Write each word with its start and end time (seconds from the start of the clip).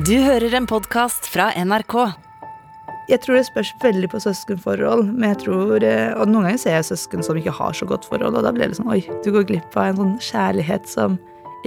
Du 0.00 0.14
hører 0.16 0.54
en 0.56 0.64
podkast 0.64 1.26
fra 1.28 1.50
NRK. 1.60 1.94
Jeg 3.10 3.20
tror 3.20 3.36
det 3.36 3.42
spørs 3.50 3.72
veldig 3.82 4.08
på 4.08 4.20
søskenforhold. 4.22 5.10
Men 5.10 5.34
jeg 5.34 5.38
tror, 5.42 5.84
eh, 5.84 6.12
og 6.14 6.30
Noen 6.30 6.46
ganger 6.46 6.60
ser 6.62 6.76
jeg 6.78 6.86
søsken 6.88 7.24
som 7.26 7.36
ikke 7.36 7.52
har 7.52 7.74
så 7.76 7.84
godt 7.90 8.06
forhold, 8.08 8.38
og 8.38 8.46
da 8.46 8.52
blir 8.54 8.70
det 8.70 8.78
sånn 8.78 8.88
Oi, 8.88 9.02
du 9.20 9.28
går 9.34 9.44
glipp 9.50 9.76
av 9.76 9.90
en 9.90 9.98
sånn 9.98 10.14
kjærlighet 10.24 10.88
som 10.88 11.18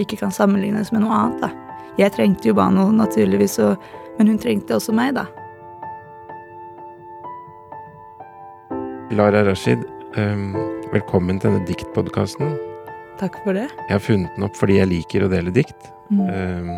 ikke 0.02 0.18
kan 0.24 0.34
sammenlignes 0.34 0.90
med 0.96 1.04
noe 1.04 1.14
annet. 1.14 1.44
da. 1.44 1.52
Jeg 2.00 2.16
trengte 2.16 2.50
jo 2.50 2.56
Bano, 2.58 2.88
naturligvis, 2.96 3.60
og, 3.62 3.84
men 4.18 4.32
hun 4.32 4.40
trengte 4.42 4.80
også 4.80 4.96
meg, 4.98 5.14
da. 5.20 5.28
Lara 9.14 9.44
Rashid, 9.46 9.84
um, 10.18 10.56
velkommen 10.96 11.38
til 11.38 11.52
denne 11.52 11.68
diktpodkasten. 11.70 12.58
Takk 13.22 13.38
for 13.44 13.54
det. 13.54 13.68
Jeg 13.92 13.94
har 13.94 14.02
funnet 14.02 14.34
den 14.40 14.48
opp 14.48 14.58
fordi 14.58 14.80
jeg 14.80 14.90
liker 14.90 15.28
å 15.28 15.30
dele 15.30 15.54
dikt. 15.54 15.92
Mm. 16.10 16.26
Um, 16.34 16.74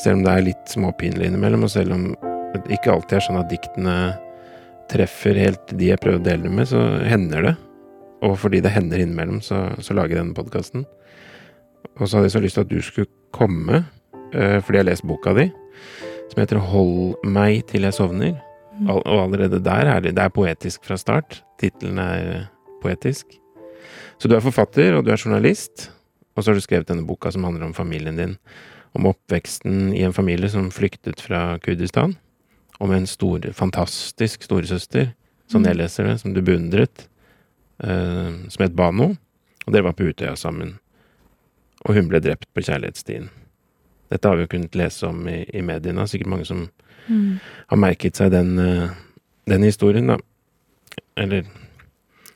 selv 0.00 0.18
om 0.18 0.24
det 0.24 0.32
er 0.32 0.46
litt 0.48 0.72
småpinlig 0.72 1.28
innimellom, 1.30 1.66
og 1.66 1.72
selv 1.72 1.94
om 1.96 2.06
det 2.54 2.62
ikke 2.76 2.92
alltid 2.94 3.18
er 3.18 3.26
sånn 3.26 3.40
at 3.40 3.50
diktene 3.50 3.96
treffer 4.92 5.38
helt 5.38 5.72
de 5.78 5.90
jeg 5.90 6.00
prøver 6.02 6.20
å 6.20 6.24
dele 6.24 6.46
dem 6.46 6.58
med, 6.58 6.68
så 6.70 6.82
hender 7.08 7.48
det. 7.48 7.54
Og 8.24 8.36
fordi 8.40 8.60
det 8.64 8.72
hender 8.72 9.02
innimellom, 9.02 9.40
så, 9.44 9.66
så 9.84 9.96
lager 9.96 10.16
jeg 10.16 10.22
denne 10.22 10.36
podkasten. 10.36 10.86
Og 11.98 12.06
så 12.06 12.16
hadde 12.16 12.28
jeg 12.28 12.36
så 12.36 12.42
lyst 12.44 12.58
til 12.58 12.66
at 12.66 12.72
du 12.72 12.80
skulle 12.84 13.12
komme, 13.34 13.84
uh, 14.34 14.58
fordi 14.64 14.78
jeg 14.78 14.84
har 14.84 14.90
lest 14.90 15.06
boka 15.08 15.34
di, 15.36 15.48
som 16.32 16.40
heter 16.40 16.62
Hold 16.72 17.24
meg 17.28 17.64
til 17.70 17.86
jeg 17.86 17.96
sovner. 17.96 18.36
Mm. 18.74 18.90
Og 18.90 19.02
allerede 19.20 19.62
der 19.62 19.90
er 19.92 20.02
det, 20.02 20.16
det 20.16 20.24
er 20.24 20.34
poetisk 20.34 20.86
fra 20.88 20.98
start. 20.98 21.42
Tittelen 21.62 22.00
er 22.02 22.46
poetisk. 22.82 23.36
Så 24.18 24.30
du 24.30 24.36
er 24.36 24.44
forfatter, 24.44 24.96
og 24.96 25.04
du 25.04 25.12
er 25.12 25.20
journalist, 25.20 25.90
og 26.34 26.42
så 26.42 26.50
har 26.50 26.58
du 26.58 26.64
skrevet 26.64 26.88
denne 26.88 27.06
boka 27.06 27.30
som 27.30 27.44
handler 27.46 27.68
om 27.68 27.76
familien 27.76 28.18
din. 28.18 28.38
Om 28.94 29.08
oppveksten 29.10 29.92
i 29.94 30.04
en 30.06 30.14
familie 30.14 30.48
som 30.52 30.70
flyktet 30.70 31.20
fra 31.20 31.58
Kurdistan. 31.62 32.16
Om 32.78 32.92
en 32.94 33.06
stor, 33.06 33.44
fantastisk 33.54 34.46
storesøster, 34.46 35.12
sånn 35.50 35.66
jeg 35.66 35.78
leser 35.78 36.08
det, 36.08 36.18
som 36.22 36.34
du 36.34 36.40
beundret, 36.42 37.06
uh, 37.82 38.34
som 38.50 38.64
het 38.64 38.74
Bano. 38.78 39.12
Og 39.64 39.72
dere 39.72 39.86
var 39.88 39.96
på 39.98 40.06
Utøya 40.10 40.34
sammen. 40.38 40.76
Og 41.84 41.98
hun 41.98 42.08
ble 42.10 42.20
drept 42.22 42.48
på 42.54 42.64
kjærlighetsstien. 42.64 43.28
Dette 44.12 44.28
har 44.28 44.38
vi 44.38 44.46
jo 44.46 44.52
kunnet 44.54 44.78
lese 44.78 45.06
om 45.08 45.22
i, 45.30 45.42
i 45.54 45.62
mediene, 45.64 46.06
sikkert 46.08 46.32
mange 46.34 46.48
som 46.48 46.66
Mm. 47.04 47.38
har 47.68 47.76
merket 47.76 48.16
seg 48.16 48.30
den, 48.32 48.58
uh, 48.58 48.90
den 49.44 49.62
historien, 49.66 50.06
da. 50.08 50.16
Eller 51.20 51.44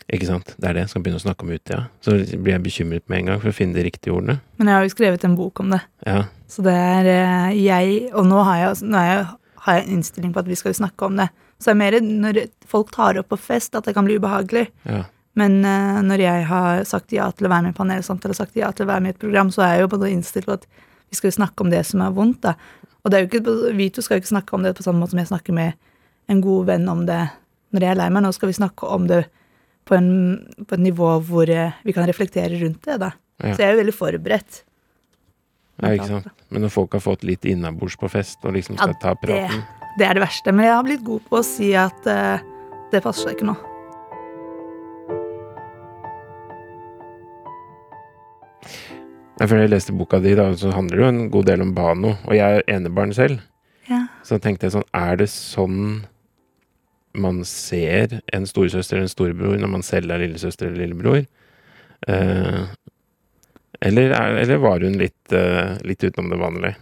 Ikke 0.09 0.29
sant? 0.29 0.55
Det 0.57 0.71
er 0.71 0.77
det. 0.79 0.87
Skal 0.89 1.03
begynne 1.05 1.21
å 1.21 1.25
snakke 1.25 1.45
om 1.45 1.51
Utøya. 1.53 1.83
Så 2.05 2.15
blir 2.17 2.55
jeg 2.55 2.65
bekymret 2.65 3.05
med 3.13 3.21
en 3.21 3.33
gang 3.33 3.43
for 3.43 3.51
å 3.51 3.57
finne 3.57 3.77
de 3.77 3.85
riktige 3.85 4.15
ordene. 4.15 4.39
Men 4.57 4.71
jeg 4.71 4.79
har 4.79 4.87
jo 4.87 4.95
skrevet 4.95 5.27
en 5.29 5.37
bok 5.37 5.61
om 5.61 5.75
det. 5.75 5.83
Ja. 6.09 6.23
Så 6.49 6.65
det 6.65 6.73
er 6.73 7.11
eh, 7.13 7.59
jeg 7.61 7.99
Og 8.17 8.25
nå 8.25 8.41
har 8.47 8.63
jeg, 8.63 8.89
nå 8.89 9.03
jeg, 9.05 9.27
har 9.67 9.77
jeg 9.77 9.85
en 9.85 9.99
innstilling 9.99 10.33
på 10.33 10.41
at 10.41 10.49
vi 10.49 10.57
skal 10.57 10.77
snakke 10.79 11.11
om 11.11 11.21
det. 11.21 11.29
Så 11.59 11.69
det 11.69 11.75
er 11.75 11.81
mer 11.83 11.99
når 12.01 12.41
folk 12.71 12.93
tar 12.95 13.21
opp 13.21 13.29
på 13.35 13.41
fest, 13.43 13.77
at 13.77 13.85
det 13.85 13.97
kan 13.97 14.09
bli 14.09 14.19
ubehagelig. 14.19 14.69
ja. 14.89 15.05
Men 15.39 15.61
uh, 15.63 16.01
når 16.03 16.19
jeg 16.19 16.47
har 16.49 16.81
sagt 16.89 17.13
ja 17.15 17.29
til 17.31 17.47
å 17.47 17.51
være 17.53 17.69
med 17.69 17.75
i 17.75 17.79
panelsamtale, 17.79 18.35
sagt 18.35 18.57
ja 18.59 18.73
til 18.75 18.87
å 18.87 18.91
være 18.91 19.05
med 19.05 19.13
i 19.13 19.15
et 19.15 19.21
program, 19.23 19.53
så 19.55 19.63
er 19.63 19.77
jeg 19.77 19.85
jo 19.85 19.91
både 19.93 20.11
innstilt 20.11 20.49
på 20.49 20.57
at 20.57 20.65
vi 21.13 21.19
skal 21.19 21.35
snakke 21.37 21.63
om 21.63 21.71
det 21.71 21.85
som 21.87 22.03
er 22.03 22.17
vondt, 22.17 22.41
da. 22.43 22.57
Og 23.05 23.13
det 23.13 23.19
er 23.19 23.23
jo 23.23 23.29
ikke, 23.29 23.55
vi 23.79 23.87
to 23.95 24.03
skal 24.03 24.19
jo 24.19 24.25
ikke 24.25 24.33
snakke 24.33 24.57
om 24.57 24.65
det 24.67 24.75
på 24.75 24.83
samme 24.83 24.99
måte 24.99 25.15
som 25.15 25.21
jeg 25.23 25.31
snakker 25.31 25.55
med 25.55 25.77
en 26.29 26.41
god 26.43 26.67
venn 26.73 26.91
om 26.91 27.05
det 27.09 27.21
når 27.73 27.85
jeg 27.85 27.93
er 27.93 28.01
lei 28.01 28.09
meg. 28.13 28.25
Nå 28.25 28.33
skal 28.35 28.51
vi 28.51 28.57
snakke 28.59 28.91
om 28.91 29.07
det 29.09 29.23
på, 29.89 29.97
en, 29.97 30.09
på 30.69 30.77
et 30.77 30.83
nivå 30.85 31.11
hvor 31.27 31.51
eh, 31.51 31.77
vi 31.87 31.95
kan 31.97 32.07
reflektere 32.09 32.61
rundt 32.61 32.85
det, 32.85 32.99
da. 33.03 33.13
Ja. 33.41 33.55
Så 33.55 33.63
jeg 33.63 33.69
er 33.71 33.77
jo 33.77 33.81
veldig 33.85 33.95
forberedt. 33.97 34.63
ja, 35.83 35.93
ikke 35.95 36.09
sant. 36.11 36.29
Men 36.51 36.65
når 36.67 36.73
folk 36.75 36.97
har 36.97 37.03
fått 37.05 37.25
litt 37.29 37.45
innabords 37.49 37.97
på 38.01 38.09
fest 38.11 38.45
og 38.45 38.57
liksom 38.57 38.77
Ja, 38.79 38.89
skal 38.89 38.99
ta 39.03 39.15
det- 39.15 39.23
praten 39.27 39.65
Det 39.99 40.07
er 40.07 40.15
det 40.15 40.23
verste. 40.23 40.53
Men 40.53 40.67
jeg 40.67 40.75
har 40.75 40.85
blitt 40.87 41.05
god 41.05 41.25
på 41.31 41.39
å 41.41 41.45
si 41.47 41.73
at 41.75 42.07
uh, 42.07 42.39
det 42.93 43.03
passer 43.03 43.29
seg 43.29 43.37
ikke 43.39 43.49
nå. 43.51 43.57
Ja, 49.39 49.47
Før 49.47 49.61
jeg 49.63 49.71
leste 49.71 49.95
boka 49.95 50.19
di, 50.23 50.33
da, 50.39 50.49
så 50.59 50.73
handler 50.75 50.97
det 50.99 51.05
jo 51.05 51.11
en 51.13 51.21
god 51.31 51.47
del 51.47 51.63
om 51.63 51.75
Bano. 51.77 52.17
Og 52.27 52.35
jeg 52.35 52.59
er 52.59 52.65
enebarn 52.75 53.15
selv. 53.15 53.39
Ja. 53.89 54.03
Så 54.27 54.37
tenkte 54.43 54.67
jeg 54.67 54.75
sånn 54.75 54.89
Er 54.93 55.17
det 55.17 55.31
sånn 55.33 56.03
man 57.17 57.41
ser 57.49 58.21
en 58.35 58.47
storesøster 58.49 58.97
eller 58.99 59.09
en 59.09 59.13
storebror 59.13 59.57
når 59.61 59.71
man 59.73 59.85
selv 59.87 60.13
er 60.13 60.25
lillesøster 60.25 60.69
eller 60.69 60.85
lillebror? 60.85 61.23
Eh, 62.09 62.61
eller, 63.81 64.11
er, 64.11 64.37
eller 64.43 64.61
var 64.63 64.85
hun 64.85 64.99
litt, 65.01 65.33
eh, 65.33 65.79
litt 65.87 66.05
utenom 66.05 66.31
det 66.33 66.41
vanlige? 66.41 66.77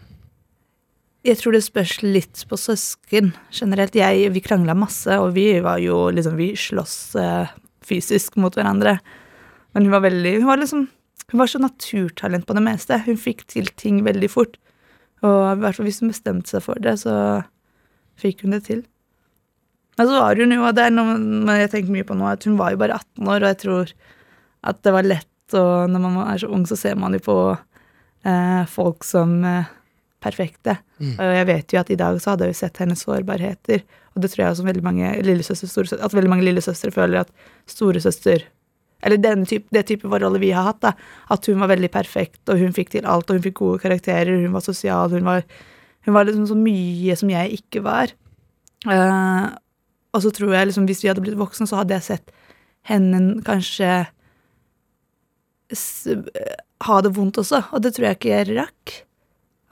Jeg 1.26 1.40
tror 1.40 1.56
det 1.56 1.64
spørs 1.66 1.96
litt 2.04 2.44
på 2.46 2.58
søsken 2.60 3.32
generelt. 3.50 3.96
Jeg, 3.98 4.30
vi 4.30 4.42
krangla 4.44 4.76
masse, 4.78 5.10
og 5.18 5.32
vi 5.34 5.48
var 5.64 5.80
jo 5.82 6.06
liksom 6.14 6.36
Vi 6.38 6.52
sloss 6.58 7.16
eh, 7.18 7.50
fysisk 7.82 8.38
mot 8.38 8.54
hverandre. 8.54 8.98
Men 9.74 9.88
hun 9.88 9.96
var 9.96 10.06
veldig 10.06 10.38
Hun 10.38 10.46
var 10.48 10.62
liksom 10.62 10.86
Hun 11.32 11.40
var 11.40 11.50
så 11.50 11.58
naturtalent 11.58 12.46
på 12.46 12.54
det 12.54 12.62
meste. 12.62 13.02
Hun 13.02 13.18
fikk 13.18 13.46
til 13.50 13.66
ting 13.74 14.04
veldig 14.06 14.30
fort. 14.30 14.54
Og 15.26 15.56
i 15.56 15.58
hvert 15.58 15.74
fall 15.74 15.88
hvis 15.88 15.98
hun 16.00 16.12
bestemte 16.12 16.52
seg 16.52 16.62
for 16.62 16.78
det, 16.78 17.00
så 17.02 17.42
fikk 18.20 18.44
hun 18.44 18.54
det 18.54 18.62
til. 18.68 18.84
Men 19.96 20.08
så 20.08 20.18
var 20.20 20.36
hun 20.36 20.52
jo 20.52 20.72
Det 20.76 20.82
er 20.84 20.92
noe 20.92 21.16
men 21.16 21.62
jeg 21.62 21.72
tenker 21.72 21.94
mye 21.94 22.06
på 22.08 22.16
nå, 22.18 22.26
at 22.28 22.44
hun 22.48 22.58
var 22.60 22.74
jo 22.74 22.82
bare 22.82 22.98
18 23.00 23.30
år, 23.32 23.40
og 23.40 23.48
jeg 23.48 23.60
tror 23.62 23.94
at 24.66 24.82
det 24.82 24.92
var 24.92 25.06
lett, 25.06 25.54
og 25.54 25.92
når 25.92 26.02
man 26.02 26.18
er 26.26 26.40
så 26.42 26.50
ung, 26.50 26.64
så 26.66 26.76
ser 26.78 26.96
man 26.98 27.14
jo 27.14 27.22
på 27.22 27.36
eh, 28.26 28.62
folk 28.66 29.06
som 29.06 29.36
eh, 29.46 29.68
perfekte. 30.22 30.74
Og 31.20 31.36
jeg 31.38 31.46
vet 31.50 31.74
jo 31.74 31.80
at 31.80 31.92
i 31.92 31.98
dag 32.00 32.18
så 32.20 32.32
hadde 32.32 32.48
jeg 32.48 32.56
jo 32.56 32.58
sett 32.64 32.80
hennes 32.82 33.04
sårbarheter, 33.06 33.84
og 34.16 34.24
det 34.24 34.32
tror 34.32 34.42
jeg 34.42 34.54
også 34.54 34.66
veldig 34.66 34.84
mange 34.84 35.12
lillesøster, 35.26 35.92
at 36.00 36.16
veldig 36.16 36.32
mange 36.32 36.46
lillesøstre 36.48 36.90
føler 36.94 37.22
at 37.22 37.32
storesøster 37.68 38.46
Eller 39.04 39.20
denne 39.20 39.44
type, 39.44 39.68
det 39.70 39.84
type 39.86 40.08
forholdet 40.08 40.40
vi 40.40 40.54
har 40.56 40.64
hatt, 40.64 40.80
da. 40.80 40.94
At 41.30 41.44
hun 41.46 41.60
var 41.60 41.68
veldig 41.68 41.90
perfekt, 41.92 42.40
og 42.48 42.58
hun 42.58 42.72
fikk 42.72 42.94
til 42.94 43.04
alt, 43.06 43.28
og 43.28 43.36
hun 43.36 43.44
fikk 43.44 43.58
gode 43.60 43.78
karakterer, 43.82 44.40
hun 44.40 44.56
var 44.56 44.64
sosial, 44.64 45.12
hun 45.12 45.28
var, 45.28 45.44
hun 46.08 46.16
var 46.16 46.24
liksom 46.24 46.46
så 46.48 46.56
mye 46.56 47.14
som 47.20 47.30
jeg 47.30 47.60
ikke 47.60 47.84
var. 47.84 48.14
Eh, 48.88 49.44
og 50.16 50.24
så 50.24 50.32
tror 50.32 50.54
jeg 50.56 50.70
liksom 50.70 50.88
hvis 50.88 51.02
vi 51.04 51.10
hadde 51.10 51.22
blitt 51.24 51.38
voksne, 51.38 51.68
så 51.68 51.82
hadde 51.82 51.98
jeg 51.98 52.08
sett 52.08 52.32
henne 52.86 53.42
kanskje 53.44 54.06
ha 56.86 56.98
det 57.02 57.12
vondt 57.16 57.40
også, 57.42 57.62
og 57.74 57.82
det 57.82 57.96
tror 57.96 58.08
jeg 58.08 58.18
ikke 58.18 58.32
jeg 58.32 58.56
rakk 58.56 58.92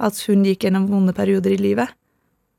at 0.05 0.19
hun 0.27 0.43
gikk 0.45 0.67
gjennom 0.67 0.89
vonde 0.91 1.15
perioder 1.15 1.55
i 1.55 1.61
livet. 1.61 1.93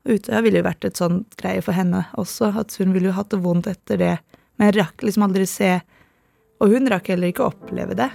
Utøya 0.06 0.40
ville 0.44 0.62
jo 0.62 0.66
vært 0.66 0.86
et 0.88 0.98
sånt 0.98 1.34
greie 1.38 1.62
for 1.64 1.76
henne 1.76 2.06
også, 2.16 2.52
at 2.56 2.72
hun 2.80 2.94
ville 2.94 3.10
jo 3.10 3.16
hatt 3.16 3.32
det 3.34 3.42
vondt 3.44 3.68
etter 3.70 4.00
det, 4.00 4.14
men 4.56 4.70
jeg 4.70 4.78
rakk 4.80 5.04
liksom 5.04 5.26
aldri 5.26 5.46
se 5.50 5.78
Og 6.56 6.70
hun 6.72 6.88
rakk 6.88 7.10
heller 7.12 7.28
ikke 7.28 7.44
oppleve 7.44 7.92
det. 7.92 8.06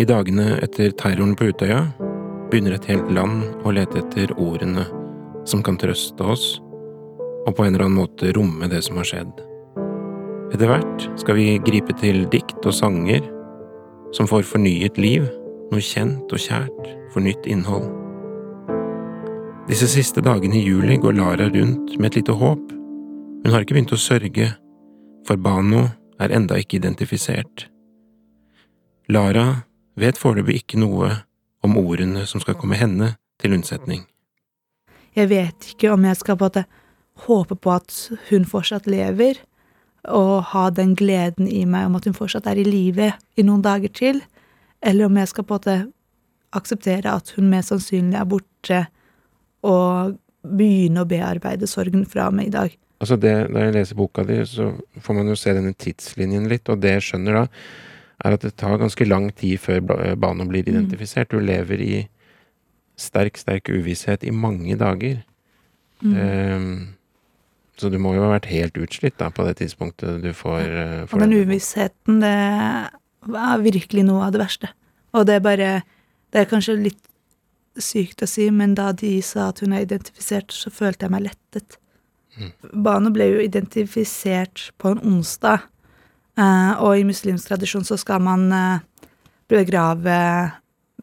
I 0.00 0.06
dagene 0.08 0.54
etter 0.64 0.94
terroren 0.96 1.34
på 1.36 1.50
Utøya 1.52 1.82
begynner 2.48 2.78
et 2.78 2.88
helt 2.88 3.10
land 3.12 3.44
å 3.60 3.74
lete 3.76 4.00
etter 4.00 4.32
ordene 4.40 4.86
som 5.46 5.62
kan 5.62 5.78
trøste 5.80 6.22
oss, 6.26 6.56
og 7.46 7.54
på 7.54 7.64
en 7.64 7.74
eller 7.74 7.86
annen 7.86 8.00
måte 8.00 8.32
romme 8.36 8.68
det 8.70 8.82
som 8.86 8.98
har 9.00 9.08
skjedd. 9.08 9.42
Etter 10.54 10.70
hvert 10.70 11.06
skal 11.20 11.38
vi 11.38 11.46
gripe 11.66 11.94
til 12.00 12.24
dikt 12.30 12.66
og 12.66 12.74
sanger 12.74 13.22
som 14.14 14.28
får 14.30 14.46
fornyet 14.46 14.98
liv, 14.98 15.26
noe 15.70 15.82
kjent 15.82 16.30
og 16.30 16.42
kjært 16.42 16.90
for 17.12 17.24
nytt 17.24 17.46
innhold. 17.50 17.88
Disse 19.66 19.88
siste 19.90 20.22
dagene 20.22 20.60
i 20.60 20.62
juli 20.62 20.98
går 21.02 21.16
Lara 21.18 21.48
rundt 21.50 21.96
med 21.98 22.12
et 22.12 22.20
lite 22.20 22.36
håp. 22.38 22.70
Hun 23.42 23.52
har 23.52 23.64
ikke 23.64 23.74
begynt 23.74 23.94
å 23.94 23.98
sørge, 23.98 24.52
for 25.26 25.42
Bano 25.42 25.88
er 26.22 26.34
enda 26.34 26.58
ikke 26.58 26.78
identifisert. 26.78 27.66
Lara 29.10 29.66
vet 29.98 30.18
foreløpig 30.18 30.62
ikke 30.62 30.78
noe 30.82 31.10
om 31.66 31.78
ordene 31.82 32.22
som 32.30 32.42
skal 32.42 32.58
komme 32.58 32.78
henne 32.78 33.16
til 33.42 33.58
unnsetning. 33.58 34.06
Jeg 35.16 35.30
vet 35.32 35.70
ikke 35.72 35.92
om 35.94 36.04
jeg 36.04 36.18
skal 36.20 36.36
på 36.40 36.50
en 36.52 36.64
håpe 37.26 37.56
på 37.56 37.72
at 37.72 37.94
hun 38.30 38.44
fortsatt 38.48 38.86
lever, 38.90 39.38
og 40.06 40.44
ha 40.52 40.68
den 40.70 40.92
gleden 40.94 41.48
i 41.50 41.64
meg 41.66 41.88
om 41.88 41.96
at 41.98 42.04
hun 42.06 42.14
fortsatt 42.14 42.46
er 42.46 42.60
i 42.60 42.66
live 42.66 43.08
i 43.36 43.42
noen 43.46 43.64
dager 43.64 43.90
til, 43.90 44.20
eller 44.84 45.08
om 45.08 45.16
jeg 45.18 45.30
skal 45.32 45.46
på 45.48 45.56
en 45.56 45.58
måte 45.58 45.76
akseptere 46.56 47.10
at 47.16 47.32
hun 47.36 47.48
mest 47.50 47.72
sannsynlig 47.72 48.18
er 48.20 48.28
borte, 48.28 48.82
og 49.66 50.14
begynne 50.46 51.02
å 51.02 51.08
bearbeide 51.10 51.66
sorgen 51.66 52.04
fra 52.06 52.28
meg 52.30 52.52
i 52.52 52.54
dag. 52.54 52.76
Altså 53.02 53.16
det, 53.20 53.32
Når 53.50 53.60
jeg 53.64 53.74
leser 53.74 53.98
boka 53.98 54.22
di, 54.24 54.36
så 54.46 54.70
får 55.02 55.16
man 55.18 55.28
jo 55.32 55.34
se 55.36 55.52
denne 55.56 55.74
tidslinjen 55.74 56.46
litt, 56.48 56.68
og 56.72 56.80
det 56.80 56.94
jeg 56.94 57.06
skjønner 57.08 57.40
da, 57.40 57.42
er 58.24 58.36
at 58.36 58.44
det 58.46 58.54
tar 58.56 58.78
ganske 58.80 59.04
lang 59.08 59.26
tid 59.36 59.58
før 59.60 59.80
ba- 59.84 60.14
Bano 60.16 60.46
blir 60.48 60.64
identifisert. 60.68 61.28
Du 61.34 61.40
lever 61.40 61.82
i 61.84 61.96
sterk, 62.96 63.38
sterk 63.40 63.70
uvisshet 63.72 64.24
i 64.24 64.32
mange 64.34 64.76
dager. 64.80 65.22
Ehm, 66.04 66.96
så 67.76 67.90
du 67.92 67.98
må 68.00 68.14
jo 68.16 68.24
ha 68.24 68.32
vært 68.34 68.48
helt 68.50 68.78
utslitt 68.80 69.18
da, 69.20 69.30
på 69.32 69.44
det 69.46 69.58
tidspunktet 69.60 70.22
du 70.24 70.30
får, 70.36 70.62
uh, 70.64 71.02
får 71.08 71.18
Og 71.18 71.24
den 71.26 71.36
uvissheten, 71.44 72.22
det 72.24 72.36
var 73.28 73.64
virkelig 73.64 74.06
noe 74.08 74.28
av 74.28 74.32
det 74.32 74.40
verste. 74.40 74.72
Og 75.16 75.26
det 75.28 75.38
er 75.38 75.44
bare 75.44 75.70
Det 76.32 76.42
er 76.42 76.48
kanskje 76.50 76.74
litt 76.76 77.04
sykt 77.78 78.22
å 78.24 78.26
si, 78.28 78.48
men 78.50 78.74
da 78.74 78.90
de 78.92 79.20
sa 79.22 79.48
at 79.52 79.60
hun 79.62 79.72
er 79.72 79.84
identifisert, 79.84 80.50
så 80.52 80.72
følte 80.74 81.06
jeg 81.06 81.12
meg 81.14 81.22
lettet. 81.28 81.76
Mm. 82.36 82.50
Bano 82.82 83.12
ble 83.14 83.28
jo 83.30 83.44
identifisert 83.44 84.70
på 84.76 84.90
en 84.92 85.00
onsdag, 85.00 85.64
uh, 86.36 86.74
og 86.82 86.98
i 86.98 87.06
muslimsk 87.08 87.48
tradisjon 87.48 87.86
så 87.86 87.96
skal 88.00 88.20
man 88.26 88.50
uh, 88.52 89.06
begrave 89.48 90.18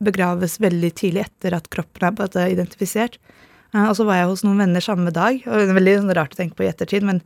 begraves 0.02 0.58
veldig 0.62 0.92
tidlig 0.98 1.28
etter 1.28 1.56
at 1.58 1.70
kroppen 1.74 2.18
er 2.34 2.54
identifisert. 2.54 3.20
Eh, 3.74 3.86
og 3.86 3.96
så 3.98 4.08
var 4.08 4.22
jeg 4.22 4.32
hos 4.32 4.46
noen 4.46 4.66
venner 4.66 4.84
samme 4.84 5.14
dag, 5.14 5.42
og 5.46 5.54
det 5.54 5.70
er 5.70 5.80
veldig 5.80 5.98
sånn 6.02 6.16
rart 6.18 6.36
å 6.36 6.42
tenke 6.42 6.58
på 6.58 6.66
i 6.66 6.72
ettertid, 6.72 7.06
men 7.06 7.22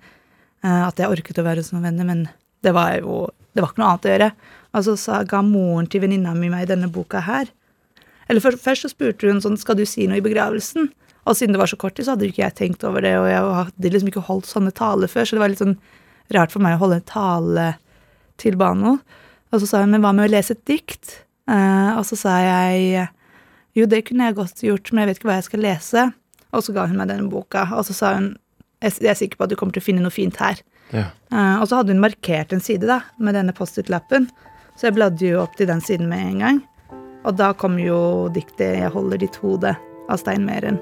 eh, 0.63 0.83
at 0.87 0.99
jeg 0.99 1.11
orket 1.11 1.39
å 1.39 1.47
være 1.47 1.63
hos 1.63 1.73
noen 1.73 1.89
venner, 1.89 2.07
men 2.07 2.27
det 2.65 2.73
var 2.75 2.97
jo 2.99 3.27
det 3.57 3.63
var 3.63 3.71
ikke 3.71 3.81
noe 3.81 3.89
annet 3.89 4.05
å 4.05 4.11
gjøre. 4.11 4.29
Og 4.77 4.87
så 5.01 5.19
ga 5.25 5.39
moren 5.41 5.87
til 5.89 6.03
venninna 6.03 6.35
mi 6.37 6.51
meg 6.53 6.67
denne 6.69 6.89
boka 6.93 7.23
her. 7.25 7.49
Eller 8.29 8.43
først, 8.43 8.61
først 8.61 8.85
så 8.85 8.91
spurte 8.91 9.31
hun 9.31 9.41
sånn, 9.41 9.57
skal 9.57 9.79
du 9.79 9.85
si 9.89 10.05
noe 10.05 10.19
i 10.19 10.25
begravelsen? 10.25 10.91
Og 11.25 11.35
siden 11.35 11.55
det 11.55 11.61
var 11.63 11.71
så 11.71 11.79
kort 11.79 11.95
tid, 11.97 12.05
så 12.05 12.13
hadde 12.13 12.27
ikke 12.29 12.43
jeg 12.43 12.55
tenkt 12.59 12.85
over 12.85 13.01
det, 13.01 13.15
og 13.17 13.25
jeg 13.31 13.41
hadde 13.57 13.91
liksom 13.95 14.11
ikke 14.11 14.27
holdt 14.27 14.49
sånne 14.49 14.73
taler 14.77 15.09
før, 15.09 15.25
så 15.25 15.35
det 15.35 15.41
var 15.41 15.51
litt 15.51 15.63
sånn 15.63 15.79
rart 16.35 16.53
for 16.53 16.63
meg 16.63 16.77
å 16.77 16.83
holde 16.83 16.99
en 16.99 17.07
tale 17.09 17.65
til 18.39 18.59
Bano. 18.59 18.99
Og 19.49 19.63
så 19.63 19.71
sa 19.71 19.81
hun, 19.81 19.95
men 19.95 20.05
hva 20.05 20.13
med 20.13 20.27
å 20.27 20.33
lese 20.35 20.53
et 20.53 20.63
dikt? 20.69 21.17
Eh, 21.47 21.91
og 21.95 22.03
så 22.07 22.17
sa 22.19 22.37
jeg, 22.43 23.07
jo, 23.77 23.87
det 23.87 24.03
kunne 24.07 24.27
jeg 24.27 24.37
godt 24.37 24.63
gjort, 24.65 24.91
men 24.91 25.03
jeg 25.03 25.09
vet 25.09 25.19
ikke 25.19 25.29
hva 25.29 25.37
jeg 25.39 25.47
skal 25.47 25.63
lese. 25.63 26.07
Og 26.55 26.63
så 26.63 26.75
ga 26.75 26.87
hun 26.89 26.99
meg 26.99 27.11
denne 27.11 27.31
boka, 27.31 27.67
og 27.75 27.85
så 27.87 27.95
sa 27.95 28.15
hun, 28.17 28.33
jeg 28.83 29.09
er 29.09 29.17
sikker 29.17 29.39
på 29.39 29.47
at 29.47 29.51
du 29.51 29.57
kommer 29.59 29.75
til 29.75 29.83
å 29.83 29.87
finne 29.87 30.03
noe 30.03 30.13
fint 30.13 30.37
her. 30.41 30.59
Ja. 30.93 31.09
Eh, 31.31 31.55
og 31.59 31.67
så 31.69 31.79
hadde 31.79 31.95
hun 31.95 32.03
markert 32.03 32.53
en 32.55 32.63
side 32.63 32.87
da, 32.89 33.01
med 33.19 33.37
denne 33.37 33.55
Post-It-lappen, 33.55 34.29
så 34.77 34.89
jeg 34.89 34.97
bladde 34.97 35.25
jo 35.25 35.41
opp 35.41 35.57
til 35.57 35.69
den 35.69 35.81
siden 35.83 36.09
med 36.11 36.23
en 36.23 36.43
gang. 36.43 36.61
Og 37.27 37.35
da 37.35 37.51
kom 37.57 37.79
jo 37.81 38.29
diktet 38.31 38.77
'Jeg 38.77 38.93
holder 38.93 39.17
ditt 39.17 39.39
hode' 39.41 39.75
av 40.07 40.17
Stein 40.17 40.45
Meren. 40.45 40.79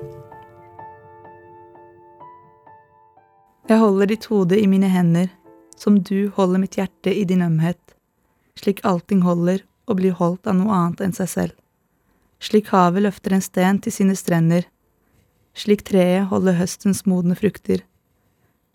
Jeg 3.66 3.80
holder 3.80 4.06
ditt 4.06 4.26
hode 4.26 4.60
i 4.62 4.68
mine 4.68 4.88
hender, 4.88 5.32
som 5.76 5.98
du 6.04 6.30
holder 6.36 6.60
mitt 6.60 6.76
hjerte 6.78 7.10
i 7.10 7.24
din 7.24 7.42
ømhet, 7.42 7.82
slik 8.56 8.84
allting 8.86 9.24
holder 9.26 9.64
og 9.86 10.00
blir 10.00 10.16
holdt 10.20 10.48
av 10.48 10.58
noe 10.58 10.74
annet 10.74 11.04
enn 11.06 11.16
seg 11.16 11.30
selv. 11.32 11.56
Slik 12.42 12.72
havet 12.74 13.06
løfter 13.06 13.36
en 13.36 13.44
sten 13.44 13.80
til 13.82 13.94
sine 13.96 14.16
strender, 14.18 14.66
slik 15.56 15.86
treet 15.88 16.28
holder 16.32 16.58
høstens 16.60 17.06
modne 17.08 17.38
frukter, 17.40 17.84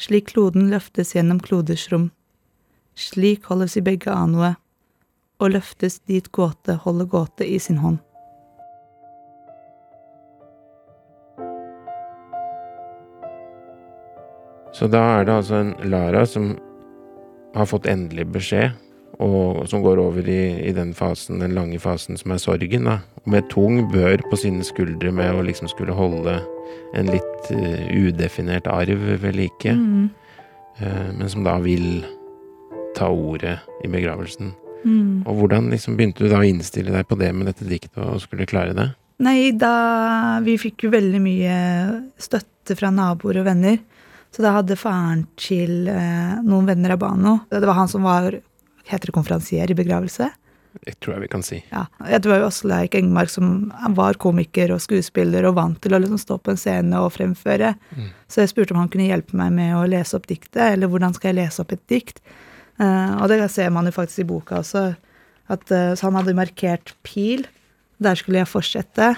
slik 0.01 0.31
kloden 0.33 0.71
løftes 0.73 1.15
gjennom 1.15 1.43
kloders 1.45 1.87
rom, 1.93 2.11
slik 2.97 3.51
holdes 3.51 3.77
i 3.77 3.85
begge 3.85 4.13
anoe, 4.13 4.55
og 5.41 5.55
løftes 5.57 6.01
dit 6.09 6.27
gåte 6.33 6.77
holder 6.85 7.09
gåte 7.09 7.47
i 7.49 7.59
sin 7.59 7.81
hånd. 7.81 8.01
Så 14.73 14.87
da 14.87 15.01
er 15.19 15.25
det 15.27 15.35
altså 15.35 15.57
en 15.61 15.73
Lara 15.91 16.23
som 16.29 16.53
har 17.57 17.67
fått 17.67 17.89
endelig 17.91 18.29
beskjed, 18.33 18.77
og 19.21 19.67
som 19.69 19.83
går 19.85 20.01
over 20.01 20.29
i, 20.29 20.43
i 20.69 20.73
den 20.77 20.95
fasen, 20.97 21.43
den 21.43 21.57
lange 21.57 21.79
fasen 21.83 22.17
som 22.21 22.33
er 22.33 22.41
sorgen, 22.41 22.89
da. 22.89 23.01
Med 23.29 23.51
tung 23.53 23.83
bør 23.93 24.23
på 24.31 24.39
sine 24.41 24.65
skuldre 24.65 25.13
med 25.13 25.35
å 25.37 25.45
liksom 25.45 25.69
skulle 25.71 25.97
holde 25.97 26.39
en 26.97 27.11
litt 27.13 27.51
uh, 27.53 27.85
udefinert 27.93 28.71
arv 28.71 29.05
ved 29.23 29.37
like, 29.37 29.77
Mm. 29.77 30.09
Uh, 30.81 31.11
men 31.13 31.29
som 31.29 31.45
da 31.45 31.59
vil 31.61 32.01
ta 32.97 33.11
ordet 33.13 33.59
i 33.85 33.89
begravelsen. 33.93 34.55
Mm. 34.85 35.27
Og 35.29 35.37
hvordan 35.37 35.69
liksom 35.69 35.99
begynte 35.99 36.25
du 36.25 36.31
da 36.33 36.41
å 36.41 36.47
innstille 36.47 36.95
deg 36.95 37.05
på 37.09 37.19
det 37.21 37.29
med 37.37 37.51
dette 37.51 37.69
diktet, 37.69 37.99
og 38.01 38.23
skulle 38.23 38.49
klare 38.49 38.73
det? 38.73 38.89
Nei, 39.21 39.53
da 39.53 40.41
Vi 40.41 40.57
fikk 40.57 40.87
jo 40.87 40.95
veldig 40.95 41.21
mye 41.21 41.57
støtte 42.17 42.77
fra 42.79 42.89
naboer 42.95 43.43
og 43.43 43.49
venner. 43.51 43.77
Så 44.31 44.45
da 44.45 44.55
hadde 44.55 44.79
faren 44.79 45.27
til 45.41 45.89
eh, 45.91 46.37
noen 46.47 46.69
venner 46.69 46.95
av 46.95 47.01
Bano 47.03 47.33
Det 47.51 47.67
var 47.67 47.81
han 47.81 47.91
som 47.91 48.05
var 48.07 48.37
heter 48.91 49.11
det 49.11 49.17
konferansier 49.17 49.71
i 49.71 49.77
begravelse. 49.79 50.31
Det 50.87 50.95
tror 51.03 51.17
jeg 51.17 51.25
vi 51.25 51.31
kan 51.33 51.43
si. 51.43 51.59
Ja, 51.73 51.87
Det 51.99 52.31
var 52.31 52.39
jo 52.43 52.47
også 52.47 52.69
Leik 52.71 52.95
Engmark 52.95 53.31
som 53.33 53.73
var 53.97 54.15
komiker 54.23 54.71
og 54.71 54.83
skuespiller 54.85 55.49
og 55.49 55.57
vant 55.59 55.81
til 55.83 55.97
å 55.97 55.99
liksom 55.99 56.21
stå 56.21 56.39
på 56.39 56.53
en 56.53 56.61
scene 56.61 57.01
og 57.03 57.11
fremføre. 57.17 57.73
Mm. 57.97 58.13
Så 58.31 58.45
jeg 58.45 58.53
spurte 58.53 58.77
om 58.77 58.79
han 58.85 58.93
kunne 58.93 59.09
hjelpe 59.09 59.35
meg 59.39 59.51
med 59.57 59.75
å 59.75 59.83
lese 59.91 60.15
opp 60.19 60.29
diktet, 60.31 60.63
eller 60.77 60.91
hvordan 60.91 61.17
skal 61.17 61.33
jeg 61.33 61.41
lese 61.41 61.65
opp 61.65 61.75
et 61.75 61.83
dikt. 61.91 62.23
Uh, 62.81 63.19
og 63.19 63.27
det 63.33 63.43
ser 63.53 63.73
man 63.75 63.91
jo 63.91 63.97
faktisk 63.97 64.23
i 64.23 64.29
boka 64.31 64.61
også. 64.63 64.87
At, 65.51 65.67
uh, 65.75 65.91
så 65.99 66.07
han 66.07 66.21
hadde 66.21 66.39
markert 66.39 66.95
pil. 67.03 67.45
Der 68.01 68.17
skulle 68.17 68.41
jeg 68.41 68.49
fortsette. 68.49 69.13